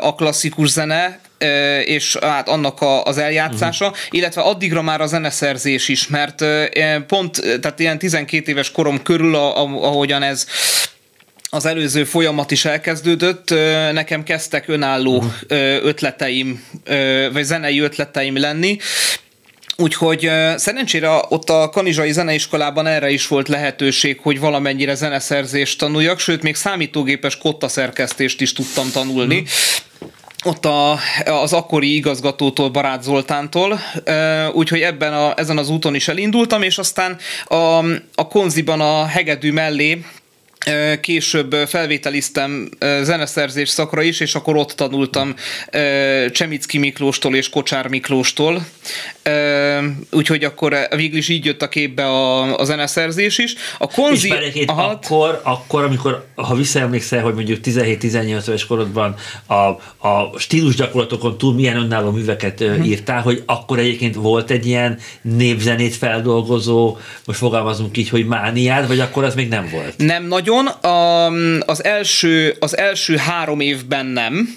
a 0.00 0.14
klasszikus 0.14 0.68
zene, 0.68 1.20
és 1.84 2.16
hát 2.20 2.48
annak 2.48 2.80
a, 2.80 3.02
az 3.02 3.18
eljátszása, 3.18 3.86
uh-huh. 3.86 4.00
illetve 4.10 4.40
addigra 4.40 4.82
már 4.82 5.00
a 5.00 5.06
zeneszerzés 5.06 5.88
is, 5.88 6.08
mert 6.08 6.44
pont, 7.06 7.40
tehát 7.60 7.80
ilyen 7.80 7.98
12 7.98 8.50
éves 8.50 8.70
korom 8.70 9.02
körül, 9.02 9.34
ahogyan 9.34 10.22
ez 10.22 10.46
az 11.50 11.66
előző 11.66 12.04
folyamat 12.04 12.50
is 12.50 12.64
elkezdődött, 12.64 13.50
nekem 13.92 14.22
kezdtek 14.22 14.68
önálló 14.68 15.16
uh-huh. 15.16 15.84
ötleteim, 15.84 16.64
vagy 17.32 17.44
zenei 17.44 17.80
ötleteim 17.80 18.36
lenni, 18.36 18.78
Úgyhogy 19.78 20.30
szerencsére 20.56 21.10
ott 21.28 21.50
a 21.50 21.68
Kanizsai 21.68 22.12
Zeneiskolában 22.12 22.86
erre 22.86 23.10
is 23.10 23.28
volt 23.28 23.48
lehetőség, 23.48 24.18
hogy 24.22 24.40
valamennyire 24.40 24.94
zeneszerzést 24.94 25.78
tanuljak, 25.78 26.18
sőt 26.18 26.42
még 26.42 26.54
számítógépes 26.54 27.38
kotta 27.38 27.68
szerkesztést 27.68 28.40
is 28.40 28.52
tudtam 28.52 28.90
tanulni. 28.90 29.40
Mm 29.40 29.44
ott 30.44 30.64
a, 30.64 30.98
az 31.24 31.52
akkori 31.52 31.94
igazgatótól, 31.94 32.68
Barát 32.68 33.02
Zoltántól, 33.02 33.80
úgyhogy 34.52 34.80
ebben 34.80 35.12
a, 35.12 35.32
ezen 35.36 35.58
az 35.58 35.68
úton 35.68 35.94
is 35.94 36.08
elindultam, 36.08 36.62
és 36.62 36.78
aztán 36.78 37.16
a, 37.44 37.54
a 38.14 38.28
konziban 38.28 38.80
a 38.80 39.06
hegedű 39.06 39.52
mellé 39.52 40.04
Később 41.00 41.52
felvételiztem 41.66 42.68
zeneszerzés 43.02 43.68
szakra 43.68 44.02
is, 44.02 44.20
és 44.20 44.34
akkor 44.34 44.56
ott 44.56 44.70
tanultam 44.70 45.34
Csemicki 46.30 46.78
Miklóstól 46.78 47.34
és 47.34 47.48
Kocsár 47.48 47.88
Miklóstól. 47.88 48.66
Úgyhogy 50.10 50.44
akkor 50.44 50.76
végül 50.96 51.18
is 51.18 51.28
így 51.28 51.44
jött 51.44 51.62
a 51.62 51.68
képbe 51.68 52.04
a, 52.06 52.58
a 52.58 52.64
zeneszerzés 52.64 53.38
is. 53.38 53.54
A 53.78 53.86
konzi... 53.86 54.32
És 54.52 54.66
aha, 54.66 54.82
akkor, 54.82 55.40
akkor, 55.44 55.84
amikor, 55.84 56.26
ha 56.34 56.54
visszaemlékszel, 56.54 57.22
hogy 57.22 57.34
mondjuk 57.34 57.58
17-18 57.64 58.48
éves 58.48 58.66
korodban 58.66 59.14
a, 59.46 59.54
a 60.08 60.38
stílus 60.38 60.74
gyakorlatokon 60.74 61.38
túl 61.38 61.54
milyen 61.54 61.76
önálló 61.76 62.10
műveket 62.10 62.58
hmm. 62.58 62.82
írtál, 62.82 63.22
hogy 63.22 63.42
akkor 63.46 63.78
egyébként 63.78 64.14
volt 64.14 64.50
egy 64.50 64.66
ilyen 64.66 64.98
népzenét 65.22 65.94
feldolgozó, 65.94 66.96
most 67.24 67.38
fogalmazunk 67.38 67.96
így, 67.96 68.08
hogy 68.08 68.26
mániád, 68.26 68.86
vagy 68.86 69.00
akkor 69.00 69.24
az 69.24 69.34
még 69.34 69.48
nem 69.48 69.68
volt? 69.72 69.94
Nem 69.96 70.26
nagyon, 70.26 70.55
nagyon. 70.62 70.66
A, 70.66 71.60
az, 71.66 71.84
első, 71.84 72.56
az 72.58 72.76
első 72.76 73.16
három 73.16 73.60
évben 73.60 74.06
nem, 74.06 74.48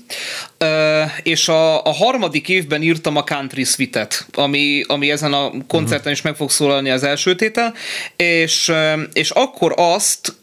és 1.24 1.48
a, 1.48 1.86
a 1.86 1.92
harmadik 1.92 2.50
évben 2.50 2.82
írtam 2.82 3.16
a 3.16 3.24
Country 3.24 3.64
Suite-et, 3.64 4.26
ami, 4.34 4.84
ami 4.88 5.12
ezen 5.12 5.34
a 5.34 5.52
koncerten 5.68 6.12
is 6.12 6.22
meg 6.22 6.36
fog 6.36 6.50
szólalni 6.50 6.90
az 6.90 7.04
első 7.04 7.36
tétel, 7.36 7.74
és, 8.16 8.72
és 9.14 9.30
akkor 9.30 9.74
azt 9.76 10.34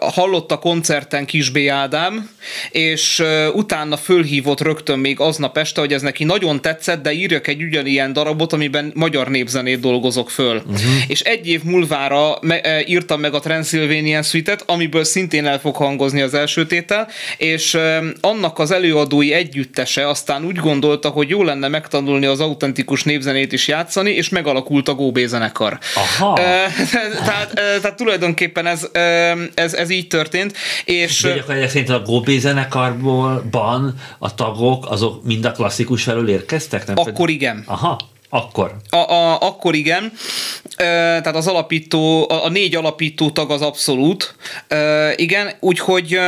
hallott 0.00 0.52
a 0.52 0.58
koncerten 0.58 1.26
Kisbé 1.26 1.66
Ádám, 1.66 2.30
és 2.70 3.22
utána 3.52 3.96
fölhívott 3.96 4.60
rögtön 4.60 4.98
még 4.98 5.20
aznap 5.20 5.58
este, 5.58 5.80
hogy 5.80 5.92
ez 5.92 6.02
neki 6.02 6.24
nagyon 6.24 6.60
tetszett, 6.60 7.02
de 7.02 7.12
írjak 7.12 7.46
egy 7.46 7.62
ugyanilyen 7.62 8.12
darabot, 8.12 8.52
amiben 8.52 8.92
magyar 8.94 9.28
népzenét 9.28 9.80
dolgozok 9.80 10.30
föl. 10.30 10.56
Uh-huh. 10.56 10.80
És 11.06 11.20
egy 11.20 11.48
év 11.48 11.62
múlvára 11.62 12.38
me- 12.40 12.88
írtam 12.88 13.20
meg 13.20 13.34
a 13.34 13.40
Transylvanian 13.40 14.22
Suite-et, 14.62 14.70
amiből 14.70 15.04
szintén 15.04 15.46
el 15.46 15.58
fog 15.58 15.76
hangozni 15.76 16.20
az 16.20 16.34
első 16.34 16.66
tétel, 16.66 17.08
és 17.36 17.78
annak 18.20 18.58
az 18.58 18.70
előadói 18.70 19.32
együttese 19.32 20.08
aztán 20.08 20.44
úgy 20.44 20.56
gondolta, 20.56 21.08
hogy 21.08 21.28
jó 21.28 21.42
lenne 21.42 21.68
megtanulni 21.68 22.26
az 22.26 22.40
autentikus 22.40 23.02
népzenét 23.02 23.52
is 23.52 23.68
játszani, 23.68 24.10
és 24.10 24.28
megalakult 24.28 24.88
a 24.88 24.94
Góbé 24.94 25.26
zenekar. 25.26 25.78
Aha. 25.94 26.34
tehát, 27.24 27.52
tehát 27.54 27.96
tulajdonképpen 27.96 28.66
ez, 28.66 28.88
ez, 29.54 29.74
ez 29.74 29.90
így 29.90 30.08
történt. 30.08 30.56
És 30.84 31.20
De 31.20 31.28
gyakorlatilag 31.28 31.70
szerint 31.70 31.90
a 31.90 32.02
Góbé 32.02 32.38
zenekarból 32.38 33.44
a 34.18 34.34
tagok, 34.34 34.90
azok 34.90 35.24
mind 35.24 35.44
a 35.44 35.52
klasszikus 35.52 36.02
felől 36.02 36.28
érkeztek? 36.28 36.86
Nem 36.86 36.98
Akkor 36.98 37.12
pedig? 37.12 37.34
igen. 37.34 37.62
Aha. 37.66 37.98
Akkor. 38.34 38.76
A, 38.90 38.96
a, 38.96 39.40
akkor 39.40 39.74
igen. 39.74 40.12
Tehát 40.76 41.36
az 41.36 41.46
alapító, 41.46 42.30
a, 42.30 42.44
a 42.44 42.48
négy 42.48 42.74
alapító 42.74 43.30
tag 43.30 43.50
az 43.50 43.62
abszolút. 43.62 44.34
E, 44.68 45.12
igen, 45.16 45.52
úgyhogy 45.60 46.18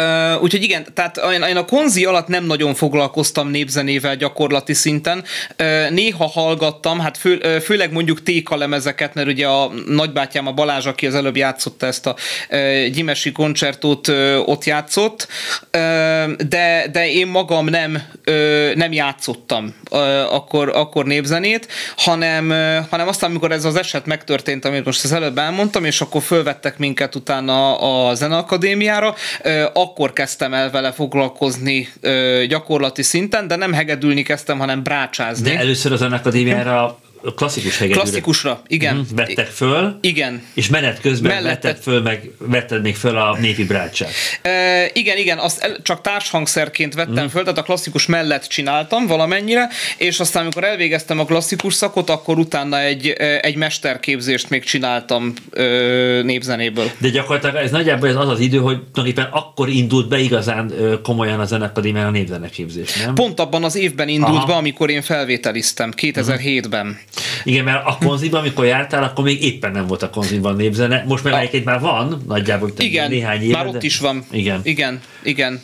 Uh, 0.00 0.42
úgyhogy 0.42 0.62
igen, 0.62 0.86
tehát 0.94 1.20
én 1.48 1.56
a 1.56 1.64
konzi 1.64 2.04
alatt 2.04 2.26
nem 2.26 2.44
nagyon 2.44 2.74
foglalkoztam 2.74 3.48
népzenével 3.48 4.16
gyakorlati 4.16 4.72
szinten. 4.72 5.24
Uh, 5.62 5.90
néha 5.90 6.26
hallgattam, 6.26 6.98
hát 6.98 7.18
fő, 7.18 7.40
uh, 7.42 7.56
főleg 7.56 7.92
mondjuk 7.92 8.22
téka 8.22 8.56
lemezeket, 8.56 9.14
mert 9.14 9.28
ugye 9.28 9.46
a 9.46 9.70
nagybátyám 9.86 10.46
a 10.46 10.52
Balázs, 10.52 10.86
aki 10.86 11.06
az 11.06 11.14
előbb 11.14 11.36
játszotta 11.36 11.86
ezt 11.86 12.06
a 12.06 12.16
uh, 12.50 12.86
gyimesi 12.86 13.32
koncertót, 13.32 14.08
uh, 14.08 14.48
ott 14.48 14.64
játszott, 14.64 15.28
uh, 15.60 16.32
de, 16.32 16.86
de 16.92 17.10
én 17.10 17.26
magam 17.26 17.66
nem, 17.66 18.02
uh, 18.26 18.74
nem 18.74 18.92
játszottam 18.92 19.74
uh, 19.90 20.34
akkor, 20.34 20.68
akkor 20.68 21.04
népzenét, 21.04 21.68
hanem, 21.96 22.50
uh, 22.50 22.88
hanem 22.90 23.08
aztán, 23.08 23.30
amikor 23.30 23.52
ez 23.52 23.64
az 23.64 23.76
eset 23.76 24.06
megtörtént, 24.06 24.64
amit 24.64 24.84
most 24.84 25.04
az 25.04 25.12
előbb 25.12 25.38
elmondtam, 25.38 25.84
és 25.84 26.00
akkor 26.00 26.22
fölvettek 26.22 26.78
minket 26.78 27.14
utána 27.14 27.78
a 27.78 28.14
Zeneakadémiára, 28.14 29.14
uh, 29.44 29.82
akkor 29.84 30.12
kezdtem 30.12 30.54
el 30.54 30.70
vele 30.70 30.92
foglalkozni 30.92 31.88
ö, 32.00 32.44
gyakorlati 32.48 33.02
szinten, 33.02 33.46
de 33.46 33.56
nem 33.56 33.72
hegedülni 33.72 34.22
kezdtem, 34.22 34.58
hanem 34.58 34.82
brácsázni. 34.82 35.50
De 35.50 35.58
először 35.58 35.92
az 35.92 36.02
akadémiára 36.02 36.98
klasszikus 37.36 37.78
hegedűre. 37.78 38.00
Klasszikusra, 38.00 38.62
igen. 38.66 38.96
Mm, 38.96 39.16
vettek 39.16 39.46
föl. 39.46 39.98
Igen. 40.00 40.42
És 40.54 40.68
menet 40.68 41.00
közben 41.00 41.34
Mellette... 41.34 41.68
vetted 41.68 41.82
föl, 41.82 42.02
meg 42.02 42.30
vetted 42.38 42.82
még 42.82 42.96
föl 42.96 43.16
a 43.16 43.36
népi 43.40 43.64
brácsát. 43.64 44.10
E, 44.42 44.90
igen, 44.92 45.16
igen, 45.16 45.38
azt 45.38 45.62
el, 45.62 45.76
csak 45.82 46.00
társhangszerként 46.00 46.94
vettem 46.94 47.24
mm. 47.24 47.28
föl, 47.28 47.42
tehát 47.42 47.58
a 47.58 47.62
klasszikus 47.62 48.06
mellett 48.06 48.46
csináltam 48.46 49.06
valamennyire, 49.06 49.68
és 49.96 50.20
aztán 50.20 50.42
amikor 50.42 50.64
elvégeztem 50.64 51.18
a 51.18 51.24
klasszikus 51.24 51.74
szakot, 51.74 52.10
akkor 52.10 52.38
utána 52.38 52.80
egy, 52.80 53.08
egy 53.40 53.56
mesterképzést 53.56 54.50
még 54.50 54.64
csináltam 54.64 55.32
ö, 55.50 56.20
népzenéből. 56.24 56.90
De 56.98 57.08
gyakorlatilag 57.08 57.54
ez 57.54 57.70
nagyjából 57.70 58.08
ez 58.08 58.16
az 58.16 58.28
az 58.28 58.40
idő, 58.40 58.58
hogy 58.58 58.82
tulajdonképpen 58.92 59.32
akkor 59.32 59.68
indult 59.68 60.08
be 60.08 60.18
igazán 60.18 60.72
komolyan 61.02 61.40
a 61.40 61.44
zenekadémián 61.44 62.06
a 62.06 62.10
népzeneképzés, 62.10 62.94
nem? 62.94 63.14
Pont 63.14 63.40
abban 63.40 63.64
az 63.64 63.76
évben 63.76 64.08
indult 64.08 64.36
Aha. 64.36 64.46
be, 64.46 64.54
amikor 64.54 64.90
én 64.90 65.02
felvételiztem, 65.02 65.92
2007-ben. 65.96 66.98
Igen, 67.44 67.64
mert 67.64 67.86
a 67.86 67.98
konziban, 68.00 68.40
amikor 68.40 68.64
jártál, 68.64 69.02
akkor 69.02 69.24
még 69.24 69.42
éppen 69.42 69.72
nem 69.72 69.86
volt 69.86 70.02
a 70.02 70.10
konziban 70.10 70.56
népzene. 70.56 71.04
Most 71.06 71.24
már 71.24 71.38
egyébként 71.38 71.64
már 71.64 71.80
van, 71.80 72.22
nagyjából 72.26 72.72
igen, 72.78 73.10
néhány 73.10 73.42
éve. 73.42 73.56
már 73.56 73.66
ott 73.66 73.72
de... 73.72 73.86
is 73.86 73.98
van. 73.98 74.24
Igen. 74.30 74.60
Igen, 74.62 75.00
igen. 75.22 75.62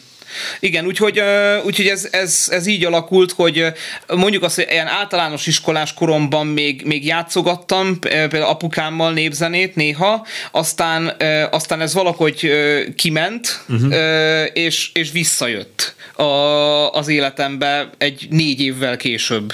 Igen, 0.60 0.86
úgyhogy, 0.86 1.22
úgyhogy 1.64 1.86
ez, 1.86 2.08
ez, 2.10 2.48
ez 2.50 2.66
így 2.66 2.84
alakult, 2.84 3.32
hogy 3.32 3.64
mondjuk 4.08 4.42
azt, 4.42 4.54
hogy 4.54 4.66
ilyen 4.70 4.86
általános 4.86 5.46
iskolás 5.46 5.94
koromban 5.94 6.46
még, 6.46 6.82
még 6.84 7.06
játszogattam, 7.06 7.98
például 7.98 8.44
apukámmal 8.44 9.12
népzenét 9.12 9.74
néha, 9.74 10.26
aztán, 10.50 11.12
aztán 11.50 11.80
ez 11.80 11.94
valahogy 11.94 12.50
kiment, 12.96 13.64
uh-huh. 13.68 13.94
és, 14.52 14.90
és 14.92 15.10
visszajött 15.10 15.94
a, 16.20 16.92
az 16.92 17.08
életembe 17.08 17.90
egy 17.98 18.26
négy 18.30 18.60
évvel 18.60 18.96
később. 18.96 19.52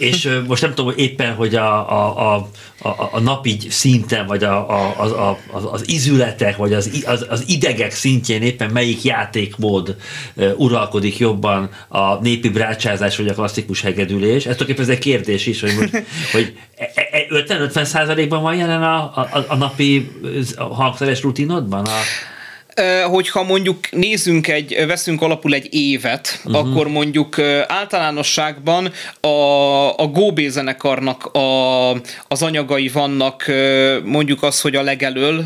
És 0.00 0.28
most 0.46 0.62
nem 0.62 0.70
tudom, 0.70 0.84
hogy 0.84 0.98
éppen, 0.98 1.34
hogy 1.34 1.54
a, 1.54 1.90
a, 1.90 2.34
a, 2.34 2.48
a, 2.82 3.08
a 3.12 3.20
napi 3.20 3.58
szinten, 3.68 4.26
vagy 4.26 4.44
a, 4.44 4.70
a, 4.70 5.02
a, 5.28 5.38
az, 5.50 5.64
az 5.72 5.88
izületek, 5.88 6.56
vagy 6.56 6.72
az, 6.72 7.02
az, 7.06 7.26
az 7.28 7.44
idegek 7.46 7.92
szintjén 7.92 8.42
éppen 8.42 8.70
melyik 8.70 9.02
játékmód 9.02 9.96
uralkodik 10.56 11.18
jobban 11.18 11.70
a 11.88 12.14
népi 12.14 12.48
brácsázás, 12.48 13.16
vagy 13.16 13.28
a 13.28 13.34
klasszikus 13.34 13.80
hegedülés. 13.80 14.46
Ez 14.46 14.56
tulajdonképpen 14.56 14.82
ez 14.82 14.88
egy 14.88 14.98
kérdés 14.98 15.46
is, 15.46 15.60
hogy, 15.60 15.74
most, 15.78 16.04
hogy 16.32 16.52
50-50 17.30 17.76
e, 17.76 17.80
e, 17.80 17.84
százalékban 17.84 18.42
van 18.42 18.56
jelen 18.56 18.82
a, 18.82 18.96
a, 18.96 19.44
a 19.48 19.56
napi 19.56 20.10
hangszeres 20.56 21.22
rutinodban? 21.22 21.86
A 21.86 21.98
hogyha 23.04 23.42
mondjuk 23.42 23.90
nézzünk 23.90 24.48
egy, 24.48 24.84
veszünk 24.86 25.22
alapul 25.22 25.54
egy 25.54 25.68
évet, 25.74 26.40
uh-huh. 26.44 26.70
akkor 26.70 26.88
mondjuk 26.88 27.38
általánosságban 27.66 28.92
a, 29.20 29.28
a 29.98 30.06
Góbé 30.06 30.48
zenekarnak 30.48 31.24
a, 31.24 31.90
az 32.28 32.42
anyagai 32.42 32.88
vannak 32.88 33.44
mondjuk 34.04 34.42
az, 34.42 34.60
hogy 34.60 34.76
a 34.76 34.82
legelől 34.82 35.44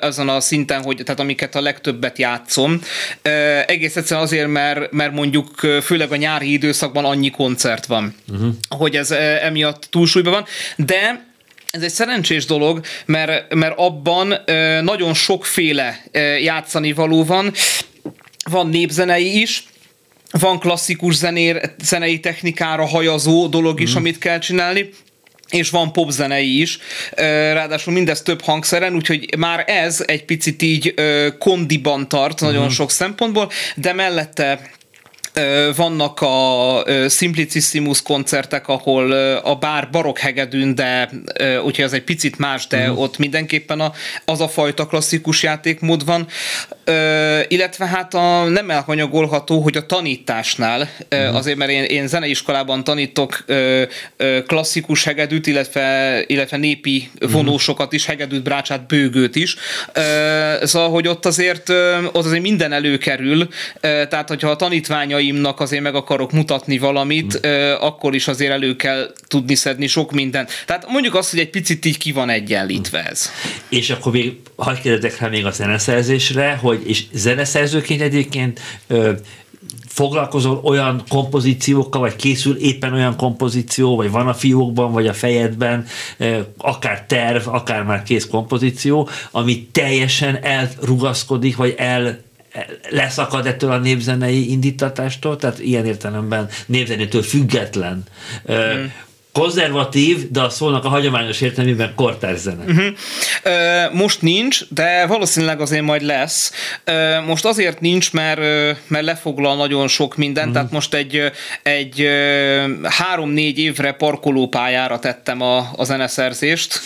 ezen 0.00 0.28
a 0.28 0.40
szinten, 0.40 0.82
hogy, 0.82 1.00
tehát 1.04 1.20
amiket 1.20 1.54
a 1.54 1.60
legtöbbet 1.60 2.18
játszom. 2.18 2.80
Egész 3.66 3.96
egyszerűen 3.96 4.26
azért, 4.26 4.48
mert, 4.48 4.92
mert 4.92 5.12
mondjuk 5.12 5.50
főleg 5.82 6.12
a 6.12 6.16
nyári 6.16 6.52
időszakban 6.52 7.04
annyi 7.04 7.30
koncert 7.30 7.86
van, 7.86 8.14
uh-huh. 8.32 8.54
hogy 8.68 8.96
ez 8.96 9.10
emiatt 9.42 9.86
túlsúlyban 9.90 10.32
van, 10.32 10.44
de 10.76 11.32
ez 11.74 11.82
egy 11.82 11.90
szerencsés 11.90 12.44
dolog, 12.44 12.80
mert, 13.06 13.54
mert 13.54 13.78
abban 13.78 14.34
nagyon 14.82 15.14
sokféle 15.14 16.04
játszani 16.42 16.92
való 16.92 17.24
van. 17.24 17.52
Van 18.50 18.68
népzenei 18.68 19.40
is, 19.40 19.64
van 20.30 20.58
klasszikus 20.58 21.14
zenér, 21.14 21.74
zenei 21.82 22.20
technikára 22.20 22.86
hajazó 22.86 23.46
dolog 23.46 23.80
is, 23.80 23.92
mm. 23.92 23.96
amit 23.96 24.18
kell 24.18 24.38
csinálni, 24.38 24.88
és 25.50 25.70
van 25.70 25.92
popzenei 25.92 26.60
is, 26.60 26.78
ráadásul 27.52 27.92
mindez 27.92 28.22
több 28.22 28.42
hangszeren, 28.42 28.94
úgyhogy 28.94 29.36
már 29.36 29.64
ez 29.66 30.02
egy 30.06 30.24
picit 30.24 30.62
így 30.62 30.94
kondiban 31.38 32.08
tart 32.08 32.40
nagyon 32.40 32.64
mm. 32.64 32.68
sok 32.68 32.90
szempontból, 32.90 33.50
de 33.76 33.92
mellette 33.92 34.70
vannak 35.76 36.20
a 36.20 36.84
Simplicissimus 37.08 38.02
koncertek, 38.02 38.68
ahol 38.68 39.12
a 39.38 39.54
bár 39.54 39.90
barok 39.90 40.18
hegedűn, 40.18 40.74
de 40.74 41.10
úgyhogy 41.64 41.84
az 41.84 41.92
egy 41.92 42.02
picit 42.02 42.38
más, 42.38 42.66
de 42.66 42.80
uh-huh. 42.80 43.00
ott 43.00 43.18
mindenképpen 43.18 43.80
a, 43.80 43.92
az 44.24 44.40
a 44.40 44.48
fajta 44.48 44.86
klasszikus 44.86 45.42
játékmód 45.42 46.04
van. 46.04 46.26
Illetve 47.48 47.86
hát 47.86 48.14
a, 48.14 48.44
nem 48.44 48.70
elhanyagolható, 48.70 49.60
hogy 49.60 49.76
a 49.76 49.86
tanításnál, 49.86 50.88
uh-huh. 51.10 51.36
azért 51.36 51.56
mert 51.56 51.70
én, 51.70 51.84
én 51.84 52.06
zeneiskolában 52.06 52.84
tanítok 52.84 53.44
klasszikus 54.46 55.04
hegedűt, 55.04 55.46
illetve, 55.46 56.18
illetve 56.26 56.56
népi 56.56 57.10
mhm. 57.20 57.32
vonósokat 57.32 57.92
is, 57.92 58.06
hegedűt, 58.06 58.42
brácsát, 58.42 58.86
bőgőt 58.86 59.36
is. 59.36 59.56
Szóval, 60.62 60.90
hogy 60.90 61.08
ott 61.08 61.26
azért, 61.26 61.68
ott 62.12 62.24
azért 62.24 62.42
minden 62.42 62.72
előkerül, 62.72 63.48
tehát 63.80 64.28
hogyha 64.28 64.50
a 64.50 64.56
tanítványai 64.56 65.23
barátaimnak 65.24 65.60
azért 65.60 65.82
meg 65.82 65.94
akarok 65.94 66.32
mutatni 66.32 66.78
valamit, 66.78 67.46
mm. 67.46 67.50
akkor 67.80 68.14
is 68.14 68.28
azért 68.28 68.52
elő 68.52 68.76
kell 68.76 69.12
tudni 69.28 69.54
szedni 69.54 69.86
sok 69.86 70.12
mindent. 70.12 70.50
Tehát 70.66 70.86
mondjuk 70.88 71.14
azt, 71.14 71.30
hogy 71.30 71.38
egy 71.38 71.50
picit 71.50 71.84
így 71.84 71.98
ki 71.98 72.12
van 72.12 72.28
egyenlítve 72.28 73.04
ez. 73.04 73.30
És 73.68 73.90
akkor 73.90 74.12
még 74.12 74.36
hagyd 74.56 74.80
kérdezek 74.80 75.20
rá 75.20 75.28
még 75.28 75.46
a 75.46 75.50
zeneszerzésre, 75.50 76.58
hogy 76.62 76.82
és 76.86 77.04
zeneszerzőként 77.12 78.00
egyébként 78.00 78.60
ö, 78.86 79.12
foglalkozol 79.88 80.60
olyan 80.64 81.02
kompozíciókkal, 81.08 82.00
vagy 82.00 82.16
készül 82.16 82.56
éppen 82.56 82.92
olyan 82.92 83.16
kompozíció, 83.16 83.96
vagy 83.96 84.10
van 84.10 84.28
a 84.28 84.34
fiókban, 84.34 84.92
vagy 84.92 85.06
a 85.06 85.12
fejedben, 85.12 85.86
akár 86.56 87.04
terv, 87.08 87.48
akár 87.48 87.82
már 87.82 88.02
kész 88.02 88.26
kompozíció, 88.26 89.08
ami 89.30 89.68
teljesen 89.72 90.38
elrugaszkodik, 90.42 91.56
vagy 91.56 91.74
el 91.78 92.18
leszakad 92.90 93.46
ettől 93.46 93.70
a 93.70 93.78
népzenei 93.78 94.50
indítatástól, 94.50 95.36
tehát 95.36 95.58
ilyen 95.58 95.86
értelemben 95.86 96.48
népzenétől 96.66 97.22
független. 97.22 98.02
Mm 98.52 98.84
konzervatív, 99.34 100.30
de 100.30 100.40
a 100.40 100.48
szónak 100.48 100.84
a 100.84 100.88
hagyományos 100.88 101.40
értelmében 101.40 101.92
kortárs 101.94 102.38
zene. 102.38 102.64
Uh-huh. 102.64 102.94
Most 103.92 104.22
nincs, 104.22 104.60
de 104.68 105.06
valószínűleg 105.06 105.60
azért 105.60 105.82
majd 105.82 106.02
lesz. 106.02 106.52
Most 107.26 107.44
azért 107.44 107.80
nincs, 107.80 108.12
mert, 108.12 108.40
mert 108.86 109.04
lefoglal 109.04 109.56
nagyon 109.56 109.88
sok 109.88 110.16
mindent, 110.16 110.46
uh-huh. 110.46 110.54
tehát 110.54 110.72
most 110.72 110.94
egy, 110.94 111.32
egy 111.62 112.08
három-négy 112.82 113.58
évre 113.58 113.92
parkolópályára 113.92 114.98
tettem 114.98 115.40
a, 115.40 115.70
a 115.76 115.84
zeneszerzést, 115.84 116.80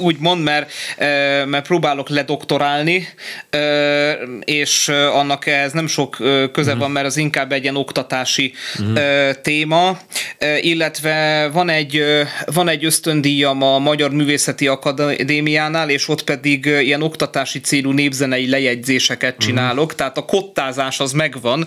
úgymond, 0.00 0.42
mert, 0.42 0.72
mert 1.46 1.66
próbálok 1.66 2.08
ledoktorálni, 2.08 3.08
és 4.44 4.88
annak 5.12 5.46
ez 5.46 5.72
nem 5.72 5.86
sok 5.86 6.16
köze 6.52 6.52
uh-huh. 6.60 6.78
van, 6.78 6.90
mert 6.90 7.06
az 7.06 7.16
inkább 7.16 7.52
egy 7.52 7.62
ilyen 7.62 7.76
oktatási 7.76 8.52
uh-huh. 8.78 9.30
téma, 9.42 9.98
illetve 10.60 11.48
van 11.52 11.67
van 11.68 11.76
egy, 11.76 12.02
van 12.46 12.68
egy 12.68 12.84
ösztöndíjam 12.84 13.62
a 13.62 13.78
Magyar 13.78 14.10
Művészeti 14.10 14.66
Akadémiánál, 14.66 15.90
és 15.90 16.08
ott 16.08 16.24
pedig 16.24 16.64
ilyen 16.64 17.02
oktatási 17.02 17.60
célú 17.60 17.90
népzenei 17.90 18.48
lejegyzéseket 18.48 19.36
mhm. 19.36 19.46
csinálok, 19.46 19.84
uh-huh. 19.84 19.98
tehát 19.98 20.18
a 20.18 20.24
kottázás 20.24 21.00
az 21.00 21.12
megvan, 21.12 21.66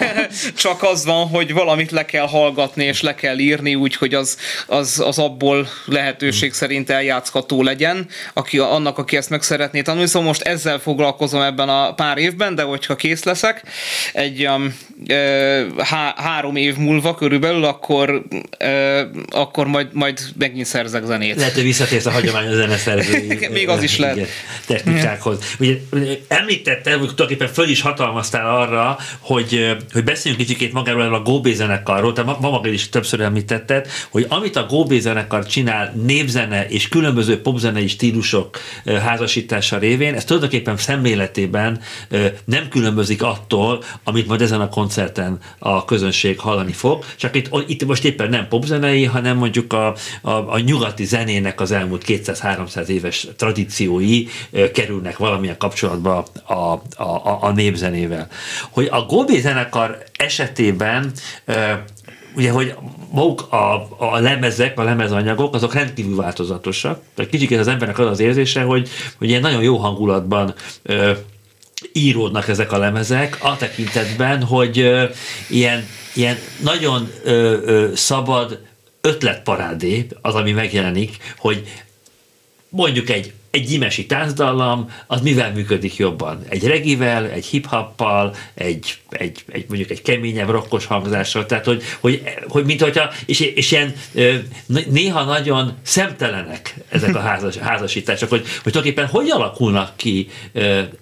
csak 0.56 0.82
az 0.82 1.04
van, 1.04 1.26
hogy 1.26 1.52
valamit 1.52 1.90
le 1.90 2.04
kell 2.04 2.26
hallgatni, 2.26 2.84
és 2.84 3.02
le 3.02 3.14
kell 3.14 3.38
írni, 3.38 3.74
úgyhogy 3.74 4.14
az, 4.14 4.38
az, 4.66 5.00
az 5.00 5.18
abból 5.18 5.68
lehetőség 5.84 6.48
uh-huh. 6.48 6.56
szerint 6.56 6.90
eljátszható 6.90 7.62
legyen, 7.62 8.06
aki, 8.32 8.58
annak, 8.58 8.98
aki 8.98 9.16
ezt 9.16 9.30
meg 9.30 9.42
szeretné 9.42 9.82
tanulni. 9.82 10.08
Szóval 10.08 10.28
most 10.28 10.42
ezzel 10.42 10.78
foglalkozom 10.78 11.40
ebben 11.40 11.68
a 11.68 11.94
pár 11.94 12.18
évben, 12.18 12.54
de 12.54 12.62
hogyha 12.62 12.96
kész 12.96 13.24
leszek, 13.24 13.62
egy 14.12 14.46
um, 14.46 14.78
há- 15.78 16.18
három 16.18 16.56
év 16.56 16.76
múlva 16.76 17.14
körülbelül, 17.14 17.64
akkor 17.64 18.22
akkor 19.34 19.66
majd, 19.66 19.88
majd 19.92 20.20
megint 20.38 20.66
szerzek 20.66 21.04
zenét. 21.04 21.36
Lehet, 21.36 21.54
hogy 21.54 21.62
visszatérsz 21.62 22.06
a 22.06 22.10
hagyományos 22.10 22.54
zeneszerzői 22.54 23.48
Még 23.52 23.68
az 23.68 23.82
is 23.82 23.98
lehet. 23.98 24.28
technikákhoz. 24.66 25.38
Ugye, 25.58 25.76
említettem, 26.28 26.98
hogy 26.98 27.08
tulajdonképpen 27.08 27.54
föl 27.54 27.68
is 27.68 27.80
hatalmaztál 27.80 28.56
arra, 28.56 28.98
hogy, 29.20 29.76
hogy 29.92 30.04
beszéljünk 30.04 30.44
kicsikét 30.44 30.72
magáról 30.72 31.14
a 31.14 31.22
Góbé 31.22 31.52
zenekarról, 31.52 32.12
te 32.12 32.22
ma 32.22 32.36
magad 32.40 32.72
is 32.72 32.88
többször 32.88 33.20
említetted, 33.20 33.88
hogy 34.10 34.26
amit 34.28 34.56
a 34.56 34.66
Góbé 34.66 34.98
zenekar 34.98 35.46
csinál 35.46 35.92
népzene 36.04 36.66
és 36.68 36.88
különböző 36.88 37.40
popzenei 37.40 37.88
stílusok 37.88 38.58
házasítása 38.84 39.78
révén, 39.78 40.14
ez 40.14 40.24
tulajdonképpen 40.24 40.76
szemléletében 40.76 41.80
nem 42.44 42.68
különbözik 42.68 43.22
attól, 43.22 43.82
amit 44.04 44.26
majd 44.26 44.40
ezen 44.40 44.60
a 44.60 44.68
koncerten 44.68 45.38
a 45.58 45.84
közönség 45.84 46.38
hallani 46.38 46.72
fog, 46.72 47.04
csak 47.16 47.36
itt, 47.36 47.48
itt 47.66 47.84
most 47.84 48.04
éppen 48.04 48.28
nem 48.30 48.48
popzenei, 48.48 49.04
hanem 49.04 49.23
hanem 49.24 49.38
mondjuk 49.38 49.72
a, 49.72 49.94
a, 50.22 50.30
a 50.30 50.58
nyugati 50.58 51.04
zenének 51.04 51.60
az 51.60 51.72
elmúlt 51.72 52.04
200-300 52.06 52.86
éves 52.86 53.26
tradíciói 53.36 54.26
kerülnek 54.72 55.18
valamilyen 55.18 55.58
kapcsolatba 55.58 56.24
a, 56.44 56.52
a, 56.52 56.78
a, 57.02 57.38
a 57.40 57.52
népzenével. 57.52 58.28
Hogy 58.70 58.88
a 58.90 59.02
Gobé 59.02 59.40
zenekar 59.40 60.04
esetében 60.16 61.12
ugye, 62.36 62.50
hogy 62.50 62.74
maguk 63.12 63.52
a, 63.52 63.88
a 63.98 64.18
lemezek, 64.18 64.78
a 64.78 64.82
lemezanyagok, 64.82 65.54
azok 65.54 65.74
rendkívül 65.74 66.16
változatosak. 66.16 67.02
Tehát 67.14 67.30
kicsit 67.30 67.58
az 67.58 67.68
embernek 67.68 67.98
az 67.98 68.06
az 68.06 68.20
érzése, 68.20 68.62
hogy, 68.62 68.88
hogy 69.18 69.28
ilyen 69.28 69.40
nagyon 69.40 69.62
jó 69.62 69.76
hangulatban 69.76 70.54
ö, 70.82 71.12
íródnak 71.92 72.48
ezek 72.48 72.72
a 72.72 72.78
lemezek, 72.78 73.38
a 73.42 73.56
tekintetben, 73.56 74.42
hogy 74.42 74.78
ö, 74.78 75.04
ilyen, 75.48 75.86
ilyen 76.14 76.36
nagyon 76.62 77.10
ö, 77.24 77.30
ö, 77.64 77.90
szabad, 77.94 78.60
ötletparádé 79.04 80.06
az, 80.20 80.34
ami 80.34 80.52
megjelenik, 80.52 81.34
hogy 81.36 81.84
mondjuk 82.68 83.10
egy 83.10 83.32
egy 83.54 83.66
gyimesi 83.66 84.06
táncdallam, 84.06 84.90
az 85.06 85.20
mivel 85.20 85.52
működik 85.52 85.96
jobban? 85.96 86.44
Egy 86.48 86.66
regivel, 86.66 87.30
egy 87.30 87.44
hip-hoppal, 87.44 88.34
egy, 88.54 88.98
egy, 89.10 89.44
egy, 89.48 89.64
mondjuk 89.68 89.90
egy 89.90 90.02
keményebb, 90.02 90.48
rokkos 90.48 90.86
hangzással, 90.86 91.46
tehát 91.46 91.64
hogy, 91.64 91.82
hogy, 92.00 92.22
hogy 92.48 92.64
mint 92.64 92.82
hogyha, 92.82 93.10
és, 93.26 93.40
és 93.40 93.70
ilyen 93.70 93.94
néha 94.90 95.24
nagyon 95.24 95.76
szemtelenek 95.82 96.74
ezek 96.88 97.14
a 97.14 97.20
házas, 97.28 97.56
házasítások, 97.56 98.28
hogy, 98.28 98.40
hogy 98.62 98.72
tulajdonképpen 98.72 99.06
hogy 99.06 99.30
alakulnak 99.30 99.96
ki 99.96 100.28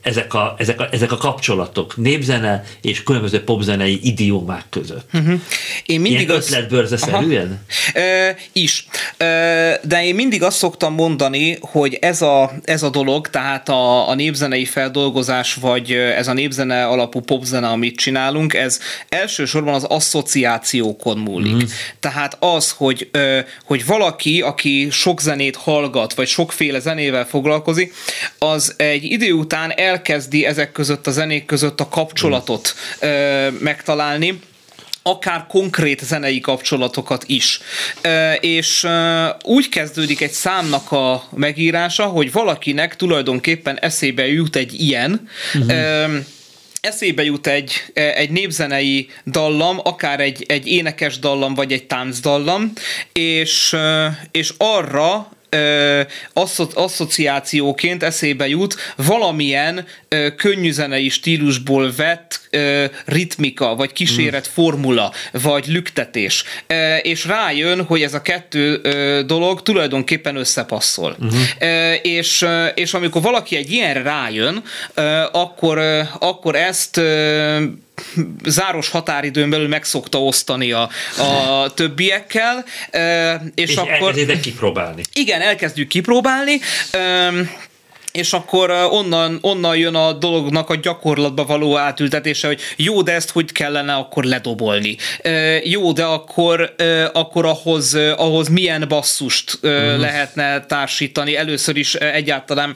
ezek 0.02 0.34
a, 0.34 0.54
ezek, 0.58 0.80
a, 0.80 0.88
ezek 0.90 1.12
a 1.12 1.16
kapcsolatok 1.16 1.96
népzene 1.96 2.64
és 2.82 3.02
különböző 3.02 3.44
popzenei 3.44 4.00
idiómák 4.02 4.64
között. 4.70 5.08
Uh-huh. 5.12 5.40
Én 5.86 6.00
mindig 6.00 6.28
Ilyen 6.28 6.36
az... 6.36 6.52
ötletbőrzeszerűen? 6.52 7.64
is. 8.52 8.86
de 9.82 10.04
én 10.04 10.14
mindig 10.14 10.42
azt 10.42 10.56
szoktam 10.56 10.94
mondani, 10.94 11.58
hogy 11.60 11.94
ez 12.00 12.22
a 12.22 12.41
a, 12.42 12.52
ez 12.64 12.82
a 12.82 12.90
dolog, 12.90 13.28
tehát 13.28 13.68
a, 13.68 14.08
a 14.08 14.14
népzenei 14.14 14.64
feldolgozás, 14.64 15.54
vagy 15.54 15.92
ez 15.92 16.28
a 16.28 16.32
népzene 16.32 16.86
alapú 16.86 17.20
popzene, 17.20 17.68
amit 17.68 17.96
csinálunk, 17.96 18.54
ez 18.54 18.80
elsősorban 19.08 19.74
az 19.74 19.84
asszociációkon 19.84 21.18
múlik. 21.18 21.54
Mm. 21.54 21.66
Tehát 22.00 22.36
az, 22.40 22.70
hogy, 22.70 23.10
hogy 23.64 23.86
valaki, 23.86 24.40
aki 24.40 24.88
sok 24.90 25.20
zenét 25.20 25.56
hallgat, 25.56 26.14
vagy 26.14 26.28
sokféle 26.28 26.78
zenével 26.78 27.26
foglalkozik, 27.26 27.94
az 28.38 28.74
egy 28.76 29.04
idő 29.04 29.32
után 29.32 29.72
elkezdi 29.76 30.44
ezek 30.46 30.72
között 30.72 31.06
a 31.06 31.10
zenék 31.10 31.44
között 31.44 31.80
a 31.80 31.88
kapcsolatot 31.88 32.74
mm. 33.06 33.10
megtalálni, 33.60 34.40
akár 35.02 35.46
konkrét 35.48 36.00
zenei 36.00 36.40
kapcsolatokat 36.40 37.24
is. 37.26 37.60
És 38.40 38.86
úgy 39.44 39.68
kezdődik 39.68 40.20
egy 40.20 40.30
számnak 40.30 40.92
a 40.92 41.24
megírása, 41.30 42.04
hogy 42.04 42.32
valakinek 42.32 42.96
tulajdonképpen 42.96 43.78
eszébe 43.78 44.26
jut 44.26 44.56
egy 44.56 44.80
ilyen, 44.80 45.28
uh-huh 45.54 46.24
eszébe 46.82 47.24
jut 47.24 47.46
egy, 47.46 47.72
egy 47.94 48.30
népzenei 48.30 49.08
dallam, 49.26 49.80
akár 49.82 50.20
egy, 50.20 50.44
egy 50.48 50.66
énekes 50.66 51.18
dallam, 51.18 51.54
vagy 51.54 51.72
egy 51.72 51.84
táncdallam, 51.84 52.72
és, 53.12 53.76
és 54.30 54.52
arra 54.58 55.30
asszociációként 56.32 57.12
asszociációként 57.12 58.02
eszébe 58.02 58.48
jut 58.48 58.76
valamilyen 58.96 59.86
könnyűzenei 60.36 61.08
stílusból 61.08 61.92
vett 61.96 62.40
ritmika, 63.04 63.74
vagy 63.74 63.92
kíséret 63.92 64.48
mm. 64.48 64.52
formula, 64.52 65.12
vagy 65.32 65.66
lüktetés, 65.66 66.44
és 67.02 67.24
rájön, 67.24 67.84
hogy 67.84 68.02
ez 68.02 68.14
a 68.14 68.22
kettő 68.22 68.80
dolog 69.26 69.62
tulajdonképpen 69.62 70.36
összepasszol. 70.36 71.16
Uh-huh. 71.20 71.40
És, 72.02 72.46
és 72.74 72.94
amikor 72.94 73.22
valaki 73.22 73.56
egy 73.56 73.70
ilyenre 73.70 74.02
rájön, 74.02 74.62
akkor, 75.32 75.78
akkor 76.18 76.56
ezt 76.56 77.00
záros 78.44 78.88
határidőn 78.88 79.50
belül 79.50 79.68
meg 79.68 79.84
szokta 79.84 80.22
osztani 80.22 80.72
a, 80.72 80.88
a 81.18 81.70
többiekkel. 81.74 82.64
És, 83.54 83.70
és 83.70 83.76
akkor... 83.76 83.90
elkezditek 83.90 84.40
kipróbálni. 84.40 85.02
Igen, 85.12 85.40
elkezdjük 85.40 85.88
kipróbálni 85.88 86.60
és 88.12 88.32
akkor 88.32 88.70
onnan, 88.70 89.38
onnan 89.40 89.76
jön 89.76 89.94
a 89.94 90.12
dolognak 90.12 90.70
a 90.70 90.76
gyakorlatba 90.76 91.44
való 91.44 91.76
átültetése, 91.76 92.46
hogy 92.46 92.60
jó, 92.76 93.02
de 93.02 93.12
ezt 93.12 93.30
hogy 93.30 93.52
kellene 93.52 93.94
akkor 93.94 94.24
ledobolni. 94.24 94.96
Jó, 95.62 95.92
de 95.92 96.04
akkor, 96.04 96.74
akkor 97.12 97.46
ahhoz, 97.46 97.94
ahhoz 98.16 98.48
milyen 98.48 98.84
basszust 98.88 99.58
uh-huh. 99.62 99.98
lehetne 99.98 100.66
társítani. 100.66 101.36
Először 101.36 101.76
is 101.76 101.94
egyáltalán 101.94 102.74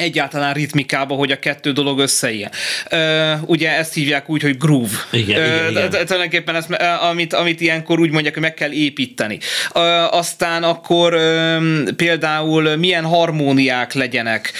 egyáltalán 0.00 0.52
ritmikába, 0.52 1.14
hogy 1.14 1.30
a 1.30 1.38
kettő 1.38 1.72
dolog 1.72 1.98
összeilyen. 1.98 2.50
Uh, 2.92 3.48
ugye 3.48 3.76
ezt 3.76 3.94
hívják 3.94 4.28
úgy, 4.30 4.42
hogy 4.42 4.56
groove. 4.58 4.96
Igen, 5.10 5.44
igen, 5.44 5.70
igen. 5.70 5.90
Tulajdonképpen 5.90 6.54
ezt, 6.54 6.70
amit, 7.10 7.32
amit 7.32 7.60
ilyenkor 7.60 8.00
úgy 8.00 8.10
mondják, 8.10 8.34
hogy 8.34 8.42
meg 8.42 8.54
kell 8.54 8.72
építeni. 8.72 9.38
Aztán 10.10 10.62
akkor 10.62 11.16
például 11.96 12.76
milyen 12.76 13.04
harmóniák 13.04 13.92
legyenek, 13.92 14.52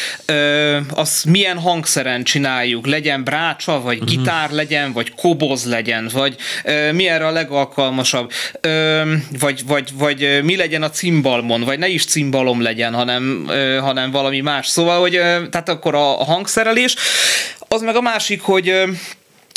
az 0.95 1.22
milyen 1.28 1.59
hangszeren 1.59 2.24
csináljuk, 2.24 2.86
legyen 2.86 3.24
brácsa, 3.24 3.80
vagy 3.80 3.99
uh-huh. 4.01 4.16
gitár 4.16 4.51
legyen, 4.51 4.93
vagy 4.93 5.14
koboz 5.14 5.66
legyen, 5.66 6.11
vagy 6.12 6.36
mi 6.93 7.09
erre 7.09 7.26
a 7.26 7.30
legalkalmasabb, 7.30 8.32
vagy, 9.38 9.62
vagy, 9.66 9.88
vagy 9.95 10.41
mi 10.43 10.57
legyen 10.57 10.82
a 10.82 10.91
cimbalmon, 10.91 11.61
vagy 11.61 11.78
ne 11.78 11.88
is 11.88 12.05
cimbalom 12.05 12.62
legyen, 12.62 12.95
hanem, 12.95 13.47
hanem 13.80 14.11
valami 14.11 14.41
más. 14.41 14.66
Szóval, 14.66 15.01
hogy 15.01 15.20
tehát 15.51 15.68
akkor 15.68 15.95
a, 15.95 16.20
a 16.20 16.24
hangszerelés. 16.24 16.95
Az 17.68 17.83
meg 17.83 17.97
a 17.97 18.01
másik, 18.01 18.41
hogy 18.41 18.74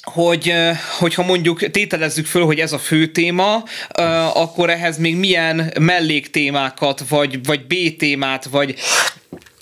hogy, 0.04 0.54
hogyha 1.00 1.24
mondjuk 1.24 1.72
tételezzük 1.72 2.26
föl, 2.26 2.46
hogy 2.46 2.60
ez 2.60 2.72
a 2.72 2.78
fő 2.78 3.08
téma, 3.08 3.64
akkor 4.34 4.70
ehhez 4.70 4.98
még 4.98 5.16
milyen 5.16 5.74
melléktémákat, 5.80 7.04
vagy, 7.10 7.46
vagy 7.46 7.66
B-témát, 7.66 8.46
vagy 8.46 8.76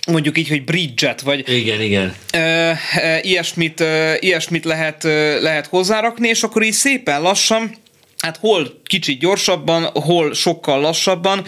mondjuk 0.07 0.37
így, 0.37 0.47
hogy 0.47 0.63
bridget, 0.63 1.21
vagy 1.21 1.49
igen, 1.49 1.81
igen. 1.81 2.15
ilyesmit, 3.21 3.83
ilyesmit 4.19 4.65
lehet, 4.65 5.03
lehet 5.41 5.67
hozzárakni, 5.67 6.27
és 6.27 6.43
akkor 6.43 6.63
így 6.63 6.73
szépen 6.73 7.21
lassan, 7.21 7.75
hát 8.19 8.37
hol 8.37 8.81
kicsit 8.85 9.19
gyorsabban, 9.19 9.83
hol 9.83 10.33
sokkal 10.33 10.79
lassabban, 10.79 11.45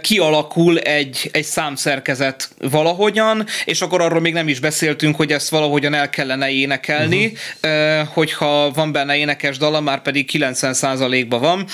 kialakul 0.00 0.78
egy, 0.78 1.28
egy 1.32 1.44
számszerkezet 1.44 2.48
valahogyan, 2.58 3.46
és 3.64 3.80
akkor 3.80 4.00
arról 4.00 4.20
még 4.20 4.32
nem 4.32 4.48
is 4.48 4.60
beszéltünk, 4.60 5.16
hogy 5.16 5.32
ezt 5.32 5.48
valahogyan 5.48 5.94
el 5.94 6.10
kellene 6.10 6.50
énekelni, 6.50 7.32
uh-huh. 7.62 8.08
hogyha 8.08 8.70
van 8.70 8.92
benne 8.92 9.16
énekes 9.16 9.58
dala, 9.58 9.80
már 9.80 10.02
pedig 10.02 10.30
90%-ban 10.32 11.40
van, 11.40 11.66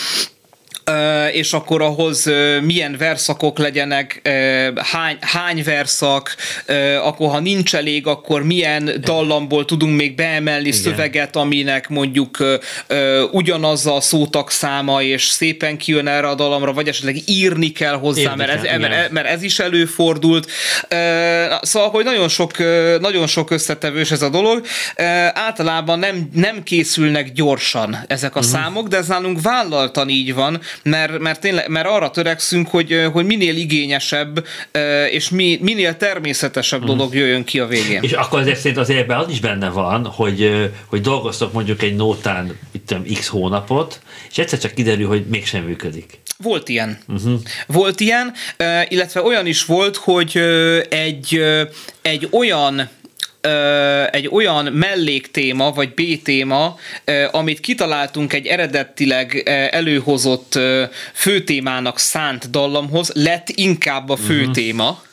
és 1.33 1.53
akkor 1.53 1.83
ahhoz 1.83 2.31
milyen 2.63 2.97
verszakok 2.99 3.59
legyenek, 3.59 4.21
hány, 4.77 5.17
hány 5.21 5.63
verszak, 5.65 6.37
akkor 7.03 7.31
ha 7.31 7.41
nincs 7.41 7.75
elég, 7.75 8.07
akkor 8.07 8.43
milyen 8.43 8.91
dallamból 9.01 9.65
tudunk 9.65 9.97
még 9.97 10.15
beemelni 10.15 10.67
Igen. 10.67 10.81
szöveget, 10.81 11.37
aminek 11.37 11.89
mondjuk 11.89 12.39
ugyanaz 13.31 13.87
a 13.87 14.01
szótak 14.01 14.51
száma, 14.51 15.03
és 15.03 15.25
szépen 15.25 15.79
kijön 15.79 16.07
erre 16.07 16.29
a 16.29 16.35
dallamra, 16.35 16.73
vagy 16.73 16.89
esetleg 16.89 17.17
írni 17.27 17.73
kell 17.73 17.95
hozzá, 17.95 18.35
mert 18.35 18.51
ez, 18.51 18.79
mert, 18.79 19.11
mert 19.11 19.27
ez 19.27 19.43
is 19.43 19.59
előfordult. 19.59 20.51
Szóval, 21.63 21.89
hogy 21.91 22.05
nagyon 22.05 22.29
sok, 22.29 22.51
nagyon 23.01 23.27
sok 23.27 23.51
összetevős 23.51 24.11
ez 24.11 24.23
a 24.23 24.29
dolog. 24.29 24.67
Általában 25.33 25.99
nem, 25.99 26.29
nem 26.33 26.63
készülnek 26.63 27.33
gyorsan 27.33 28.05
ezek 28.09 28.37
a 28.37 28.39
uh-huh. 28.39 28.55
számok, 28.55 28.89
de 28.89 28.97
ez 28.97 29.07
nálunk 29.07 29.43
vállaltan 29.43 30.09
így 30.09 30.35
van, 30.35 30.61
mert, 30.83 31.19
mert, 31.19 31.41
tényleg, 31.41 31.69
mert 31.69 31.87
arra 31.87 32.11
törekszünk, 32.11 32.69
hogy, 32.69 33.09
hogy 33.13 33.25
minél 33.25 33.57
igényesebb 33.57 34.47
és 35.11 35.29
mi, 35.29 35.59
minél 35.63 35.97
természetesebb 35.97 36.83
mm. 36.83 36.87
dolog 36.87 37.15
jöjjön 37.15 37.45
ki 37.45 37.61
a 37.61 37.67
végén. 37.67 38.03
És 38.03 38.13
akkor 38.13 38.41
ezért 38.41 38.59
szerint 38.59 38.79
azért 38.79 39.11
az 39.13 39.31
is 39.31 39.41
benne 39.41 39.69
van, 39.69 40.07
hogy, 40.07 40.71
hogy 40.87 41.01
dolgoztok 41.01 41.53
mondjuk 41.53 41.83
egy 41.83 41.97
nótán 41.97 42.59
itt 42.73 42.95
x 43.19 43.27
hónapot, 43.27 44.01
és 44.31 44.39
egyszer 44.39 44.59
csak 44.59 44.75
kiderül, 44.75 45.07
hogy 45.07 45.27
mégsem 45.27 45.63
működik. 45.63 46.19
Volt 46.39 46.69
ilyen. 46.69 46.99
Uh-huh. 47.09 47.41
Volt 47.67 48.01
ilyen, 48.01 48.33
illetve 48.89 49.23
olyan 49.23 49.47
is 49.47 49.65
volt, 49.65 49.97
hogy 49.97 50.37
egy, 50.89 51.43
egy 52.03 52.29
olyan 52.31 52.89
egy 54.11 54.29
olyan 54.29 54.65
melléktéma, 54.65 55.71
vagy 55.71 55.95
B-téma, 55.95 56.77
amit 57.31 57.61
kitaláltunk 57.61 58.33
egy 58.33 58.47
eredetileg 58.47 59.43
előhozott 59.71 60.59
főtémának 61.15 61.99
szánt 61.99 62.51
dallamhoz, 62.51 63.11
lett 63.15 63.49
inkább 63.49 64.09
a 64.09 64.17
főtéma. 64.17 64.89
Uh-huh 64.89 65.05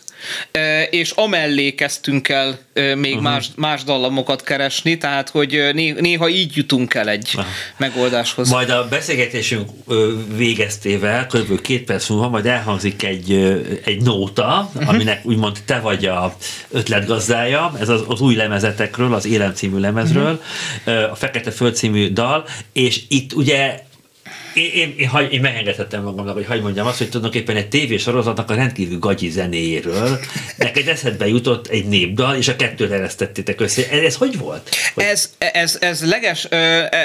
és 0.90 1.12
amellé 1.12 1.76
kezdtünk 1.76 2.30
el 2.30 2.60
még 2.74 3.12
uh-huh. 3.12 3.22
más, 3.22 3.50
más 3.56 3.84
dallamokat 3.84 4.44
keresni, 4.44 4.98
tehát 4.98 5.30
hogy 5.30 5.70
néha 6.00 6.30
így 6.30 6.56
jutunk 6.56 6.94
el 6.94 7.10
egy 7.10 7.32
uh-huh. 7.36 7.52
megoldáshoz. 7.78 8.50
Majd 8.50 8.70
a 8.70 8.88
beszélgetésünk 8.88 9.70
végeztével, 10.36 11.28
kb. 11.28 11.62
két 11.62 11.84
perc 11.84 12.10
múlva 12.10 12.30
majd 12.30 12.46
elhangzik 12.46 13.04
egy, 13.04 13.34
egy 13.86 14.02
nóta, 14.02 14.70
uh-huh. 14.74 14.90
aminek 14.90 15.26
úgymond 15.26 15.58
te 15.66 15.80
vagy 15.80 16.06
a 16.06 16.38
ötletgazdája, 16.72 17.74
ez 17.80 17.90
az, 17.90 18.04
az 18.08 18.22
új 18.22 18.36
lemezetekről, 18.36 19.14
az 19.14 19.26
Élem 19.26 19.54
című 19.54 19.80
lemezről, 19.80 20.42
uh-huh. 20.86 21.12
a 21.12 21.16
Fekete 21.16 21.52
Föld 21.52 21.76
című 21.76 22.10
dal, 22.10 22.46
és 22.74 23.02
itt 23.08 23.34
ugye 23.34 23.84
én, 24.54 24.72
én, 24.74 24.96
én, 24.98 25.10
én 25.30 25.42
megengedhettem 25.42 26.04
magamnak, 26.04 26.34
hogy 26.34 26.46
hagyd 26.46 26.62
mondjam 26.62 26.88
azt, 26.88 26.98
hogy 26.98 27.10
tulajdonképpen 27.10 27.56
egy 27.56 27.70
tévésorozatnak 27.70 28.50
a 28.50 28.56
rendkívül 28.56 29.00
gagyi 29.00 29.30
zenéjéről 29.30 30.20
neked 30.58 30.88
eszedbe 30.88 31.28
jutott 31.28 31.68
egy 31.68 31.86
népdal, 31.86 32.36
és 32.36 32.48
a 32.48 32.56
kettőt 32.56 32.92
eresztettétek 32.92 33.62
össze. 33.62 33.90
Ez, 33.90 34.04
ez 34.04 34.16
hogy 34.16 34.38
volt? 34.38 34.70
Hogy... 34.94 35.04
Ez, 35.04 35.34
ez, 35.38 35.78
ez, 35.82 36.06
leges, 36.06 36.44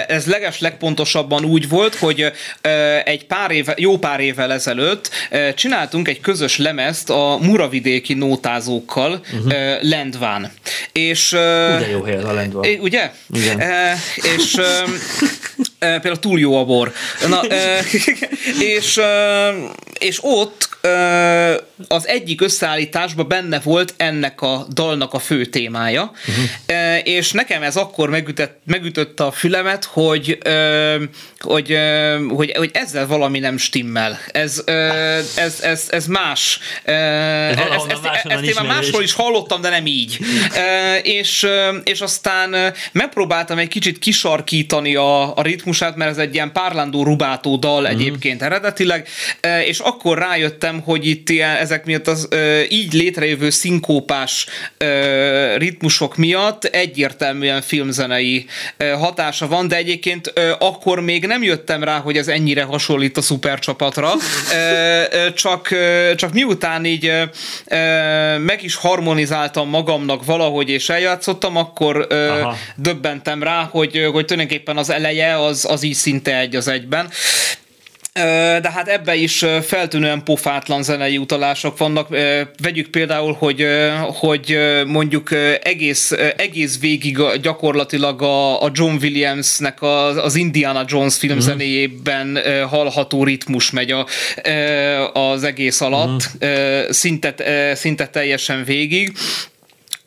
ez 0.09 0.27
leges 0.27 0.61
legpontosabban 0.61 1.45
úgy 1.45 1.69
volt, 1.69 1.95
hogy 1.95 2.33
egy 3.05 3.27
pár 3.27 3.51
éve, 3.51 3.75
jó 3.77 3.99
pár 3.99 4.21
évvel 4.21 4.53
ezelőtt 4.53 5.11
csináltunk 5.55 6.09
egy 6.09 6.21
közös 6.21 6.59
lemezt 6.59 7.11
a 7.11 7.39
muravidéki 7.41 8.15
nótázókkal 8.15 9.21
uh-huh. 9.33 9.83
Lendván. 9.83 10.53
És, 10.93 11.33
ugye 11.33 11.89
jó 11.91 12.03
hely 12.03 12.17
az 12.17 12.25
a 12.25 12.33
Lendván. 12.33 12.79
Ugye? 12.81 13.11
Igen. 13.33 13.63
És 14.37 14.61
például 15.79 16.19
túl 16.19 16.39
jó 16.39 16.57
a 16.57 16.65
bor. 16.65 16.93
Na, 17.29 17.43
és, 18.77 19.01
és 19.99 20.19
ott 20.23 20.68
az 21.89 22.09
egyik 22.09 22.41
összeállításban 22.41 23.29
benne 23.29 23.61
volt 23.61 23.95
ennek 23.97 24.41
a 24.41 24.67
dalnak 24.73 25.15
a 25.15 25.19
fő 25.19 25.45
témája, 25.45 26.13
uh-huh. 26.29 26.99
és 27.05 27.33
nekem 27.33 27.63
ez 27.63 27.77
akkor 27.77 28.11
megütött, 28.11 28.61
megütötte 28.67 29.25
a 29.25 29.31
fülemet, 29.31 29.85
hogy, 29.85 30.39
hogy, 31.39 31.79
hogy, 32.29 32.53
hogy 32.57 32.71
ezzel 32.73 33.07
valami 33.07 33.39
nem 33.39 33.57
stimmel. 33.57 34.19
Ez, 34.33 34.63
ez, 35.37 35.61
ez, 35.63 35.87
ez 35.89 36.07
más. 36.07 36.59
Ez, 36.85 37.57
ez, 37.57 37.83
ezt, 37.89 38.27
ezt 38.27 38.43
én 38.43 38.53
már 38.55 38.67
máshol 38.67 39.03
is 39.03 39.13
hallottam, 39.13 39.61
de 39.61 39.69
nem 39.69 39.87
így. 39.87 40.19
és, 41.03 41.47
és 41.85 42.01
aztán 42.01 42.75
megpróbáltam 42.93 43.59
egy 43.59 43.69
kicsit 43.69 43.99
kisarkítani 43.99 44.95
a, 44.95 45.37
a 45.37 45.43
ritmusát, 45.43 45.97
mert 45.97 46.11
ez 46.11 46.19
egy 46.19 46.35
ilyen 46.35 46.53
párlándó 46.53 47.03
rubátó 47.03 47.57
dal 47.57 47.83
uh-huh. 47.83 48.01
egyébként 48.01 48.43
eredetileg, 48.43 49.09
és 49.65 49.79
akkor 49.79 50.19
rájöttem, 50.19 50.78
hogy 50.81 51.07
itt 51.07 51.29
ilyen, 51.29 51.57
ezek 51.57 51.85
miatt 51.85 52.07
az 52.07 52.29
így 52.69 52.93
létrejövő 52.93 53.51
szinkópás 53.51 54.47
ritmusok 55.57 56.17
miatt 56.17 56.65
egyértelműen 56.65 57.63
filmzenei 57.63 58.47
hatása 58.99 59.49
van, 59.49 59.69
de 59.69 59.77
egyébként 59.77 60.33
akkor 60.59 61.01
még 61.01 61.27
nem 61.27 61.43
jöttem 61.43 61.85
rá, 61.85 61.99
hogy 61.99 62.17
ez 62.17 62.29
ennyire 62.29 62.63
hasonlít 62.63 63.17
a 63.17 63.21
szupercsapatra, 63.21 64.13
csak, 65.35 65.69
csak 66.15 66.33
miután 66.33 66.85
így 66.85 67.13
meg 68.39 68.63
is 68.63 68.75
harmonizáltam 68.75 69.69
magamnak 69.69 70.25
valahogy 70.25 70.69
és 70.69 70.89
eljátszottam, 70.89 71.57
akkor 71.57 72.07
Aha. 72.11 72.57
döbbentem 72.77 73.43
rá, 73.43 73.69
hogy, 73.71 74.09
hogy 74.13 74.25
tulajdonképpen 74.25 74.77
az 74.77 74.91
eleje 74.91 75.39
az, 75.39 75.67
az 75.71 75.83
így 75.83 75.95
szinte 75.95 76.39
egy 76.39 76.57
az 76.57 76.69
egyben. 76.69 77.11
De 78.61 78.71
hát 78.71 78.89
ebbe 78.89 79.15
is 79.15 79.45
feltűnően 79.63 80.23
pofátlan 80.25 80.83
zenei 80.83 81.19
utalások 81.19 81.79
vannak. 81.79 82.09
Vegyük 82.63 82.91
például, 82.91 83.33
hogy, 83.39 83.67
hogy 84.07 84.59
mondjuk 84.87 85.31
egész, 85.63 86.13
egész 86.37 86.81
végig 86.81 87.19
gyakorlatilag 87.43 88.23
a, 88.23 88.63
a 88.63 88.71
John 88.73 88.97
Williamsnek 89.03 89.83
az, 89.83 90.17
az 90.17 90.35
Indiana 90.35 90.85
Jones 90.87 91.17
filmzenéjében 91.17 92.37
uh-huh. 92.37 92.71
hallható 92.71 93.25
ritmus 93.25 93.71
megy 93.71 93.91
a, 93.93 94.07
az 95.13 95.45
egész 95.45 95.81
alatt, 95.81 96.23
uh-huh. 96.41 96.91
szinte, 96.91 97.35
szinte 97.75 98.07
teljesen 98.07 98.65
végig. 98.65 99.13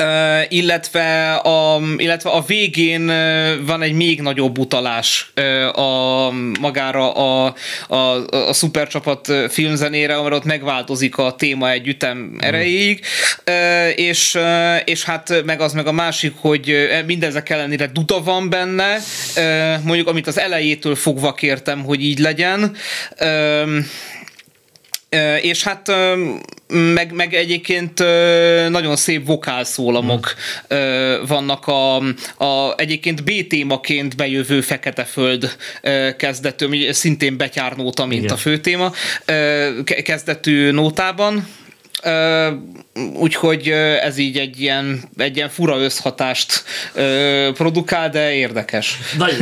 Uh, 0.02 0.45
illetve, 0.49 1.34
a, 1.34 1.82
illetve 1.97 2.30
a 2.30 2.43
végén 2.47 3.06
van 3.66 3.82
egy 3.82 3.93
még 3.93 4.22
nagyobb 4.22 4.58
utalás 4.58 5.32
uh, 5.36 5.80
a 5.80 6.32
magára 6.60 7.12
a, 7.12 7.54
a, 7.88 7.95
a 8.47 8.54
szupercsapat 8.54 9.34
filmzenére, 9.49 10.22
mert 10.22 10.34
ott 10.34 10.43
megváltozik 10.43 11.18
a 11.18 11.36
téma 11.36 11.72
egy 11.72 11.88
ütem 11.88 12.18
mm. 12.18 12.38
erejéig, 12.39 13.06
uh, 13.47 13.99
és, 13.99 14.38
és 14.86 15.04
hát 15.04 15.43
meg 15.45 15.62
az 15.62 15.74
meg 15.74 15.88
a 15.88 15.91
másik, 15.91 16.34
hogy 16.39 16.89
mindezek 17.06 17.49
ellenére 17.49 17.88
duda 17.88 18.24
van 18.24 18.49
benne, 18.49 18.97
mondjuk 19.84 20.08
amit 20.08 20.28
az 20.28 20.39
elejétől 20.39 20.95
fogva 20.95 21.34
kértem, 21.34 21.84
hogy 21.84 22.04
így 22.04 22.20
legyen. 22.20 22.76
És 25.41 25.64
hát 25.64 25.91
meg, 26.68 27.12
meg 27.14 27.34
egyébként 27.34 27.99
nagyon 28.70 28.95
szép 28.95 29.26
vokálszólamok 29.26 30.34
hmm. 30.68 31.26
vannak 31.26 31.68
a, 31.68 31.95
a 32.45 32.74
egyébként 32.78 33.24
B 33.24 33.47
témaként 33.47 34.16
bejövő 34.16 34.62
Fekete 34.62 35.03
Föld 35.03 35.57
kezdetű, 36.18 36.91
szintén 36.91 37.38
betyárnóta, 37.38 38.05
mint 38.05 38.24
Igen. 38.24 38.36
a 38.36 38.38
főtéma, 38.38 38.91
kezdetű 40.03 40.72
nótában, 40.72 41.47
úgyhogy 43.14 43.68
ez 44.02 44.18
így 44.18 44.38
egy 44.38 44.62
ilyen, 44.62 45.04
egy 45.18 45.36
ilyen 45.36 45.49
fura 45.49 45.78
összhatást 45.78 46.64
produkál, 47.54 48.10
de 48.10 48.34
érdekes. 48.34 48.97
Nagy, 49.18 49.36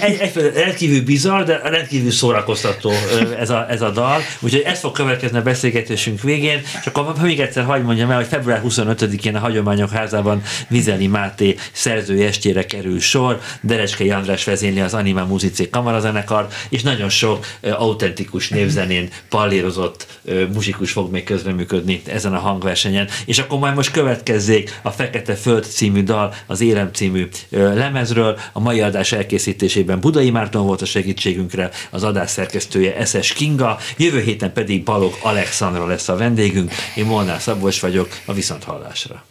egy, 0.00 0.18
egy, 0.20 0.52
rendkívül 0.54 1.04
bizarr, 1.04 1.44
de 1.44 1.60
rendkívül 1.64 2.10
szórakoztató 2.10 2.92
ez 3.38 3.50
a, 3.50 3.66
ez 3.70 3.82
a 3.82 3.90
dal, 3.90 4.20
úgyhogy 4.40 4.62
ez 4.64 4.80
fog 4.80 4.92
következni 4.92 5.38
a 5.38 5.42
beszélgetésünk 5.42 6.22
végén, 6.22 6.62
csak 6.84 6.96
akkor 6.96 7.22
még 7.22 7.40
egyszer 7.40 7.64
hagyd 7.64 7.84
mondjam 7.84 8.10
el, 8.10 8.16
hogy 8.16 8.26
február 8.26 8.62
25-én 8.64 9.36
a 9.36 9.38
Hagyományok 9.38 9.90
Házában 9.90 10.42
Vizeli 10.68 11.06
Máté 11.06 11.56
szerzői 11.72 12.24
estére 12.24 12.66
kerül 12.66 13.00
sor, 13.00 13.40
Derecskei 13.60 14.10
András 14.10 14.44
vezényli 14.44 14.80
az 14.80 14.94
Anima 14.94 15.24
Muzicé 15.24 15.68
kamarazenekar, 15.68 16.46
és 16.68 16.82
nagyon 16.82 17.08
sok 17.08 17.46
autentikus 17.60 18.48
névzenén 18.48 19.08
pallérozott 19.28 20.06
muzsikus 20.52 20.92
fog 20.92 21.10
még 21.10 21.24
közreműködni 21.24 21.89
ezen 22.06 22.34
a 22.34 22.38
hangversenyen. 22.38 23.08
És 23.26 23.38
akkor 23.38 23.58
majd 23.58 23.74
most 23.74 23.90
következzék 23.90 24.80
a 24.82 24.90
Fekete 24.90 25.34
Föld 25.34 25.64
című 25.64 26.02
dal 26.02 26.34
az 26.46 26.60
Érem 26.60 26.90
című 26.92 27.28
lemezről. 27.50 28.38
A 28.52 28.60
mai 28.60 28.80
adás 28.80 29.12
elkészítésében 29.12 30.00
Budai 30.00 30.30
Márton 30.30 30.66
volt 30.66 30.82
a 30.82 30.86
segítségünkre, 30.86 31.70
az 31.90 32.02
adás 32.02 32.30
szerkesztője 32.30 32.96
Eszes 32.96 33.32
Kinga, 33.32 33.78
jövő 33.96 34.20
héten 34.20 34.52
pedig 34.52 34.82
Balog 34.84 35.12
Alexandra 35.22 35.86
lesz 35.86 36.08
a 36.08 36.16
vendégünk. 36.16 36.72
Én 36.94 37.04
Molnár 37.04 37.40
Szabolcs 37.40 37.80
vagyok, 37.80 38.08
a 38.24 38.32
Viszonthallásra. 38.32 39.24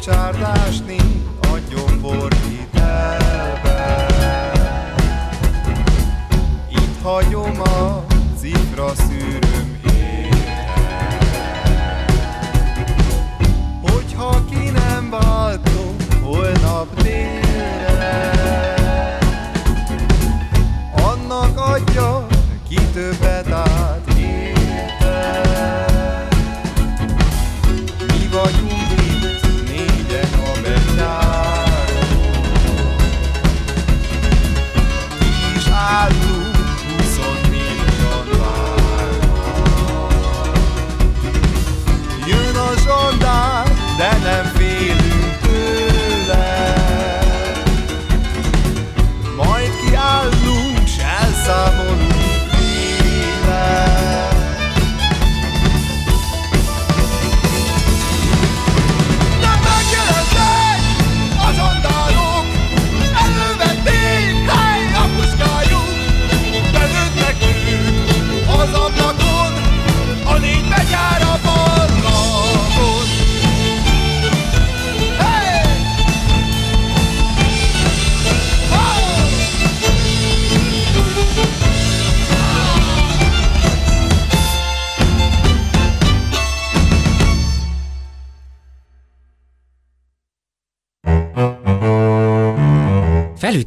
csárdás 0.00 0.80
nincs. 0.86 0.99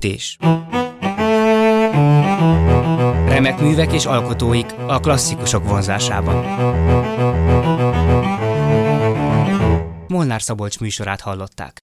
Felütés. 0.04 0.38
Remek 3.28 3.60
művek 3.60 3.94
és 3.94 4.06
alkotóik 4.06 4.74
a 4.88 5.00
klasszikusok 5.00 5.68
vonzásában. 5.68 6.46
Molnár 10.08 10.42
Szabolcs 10.42 10.80
műsorát 10.80 11.22
hallották. 11.22 11.82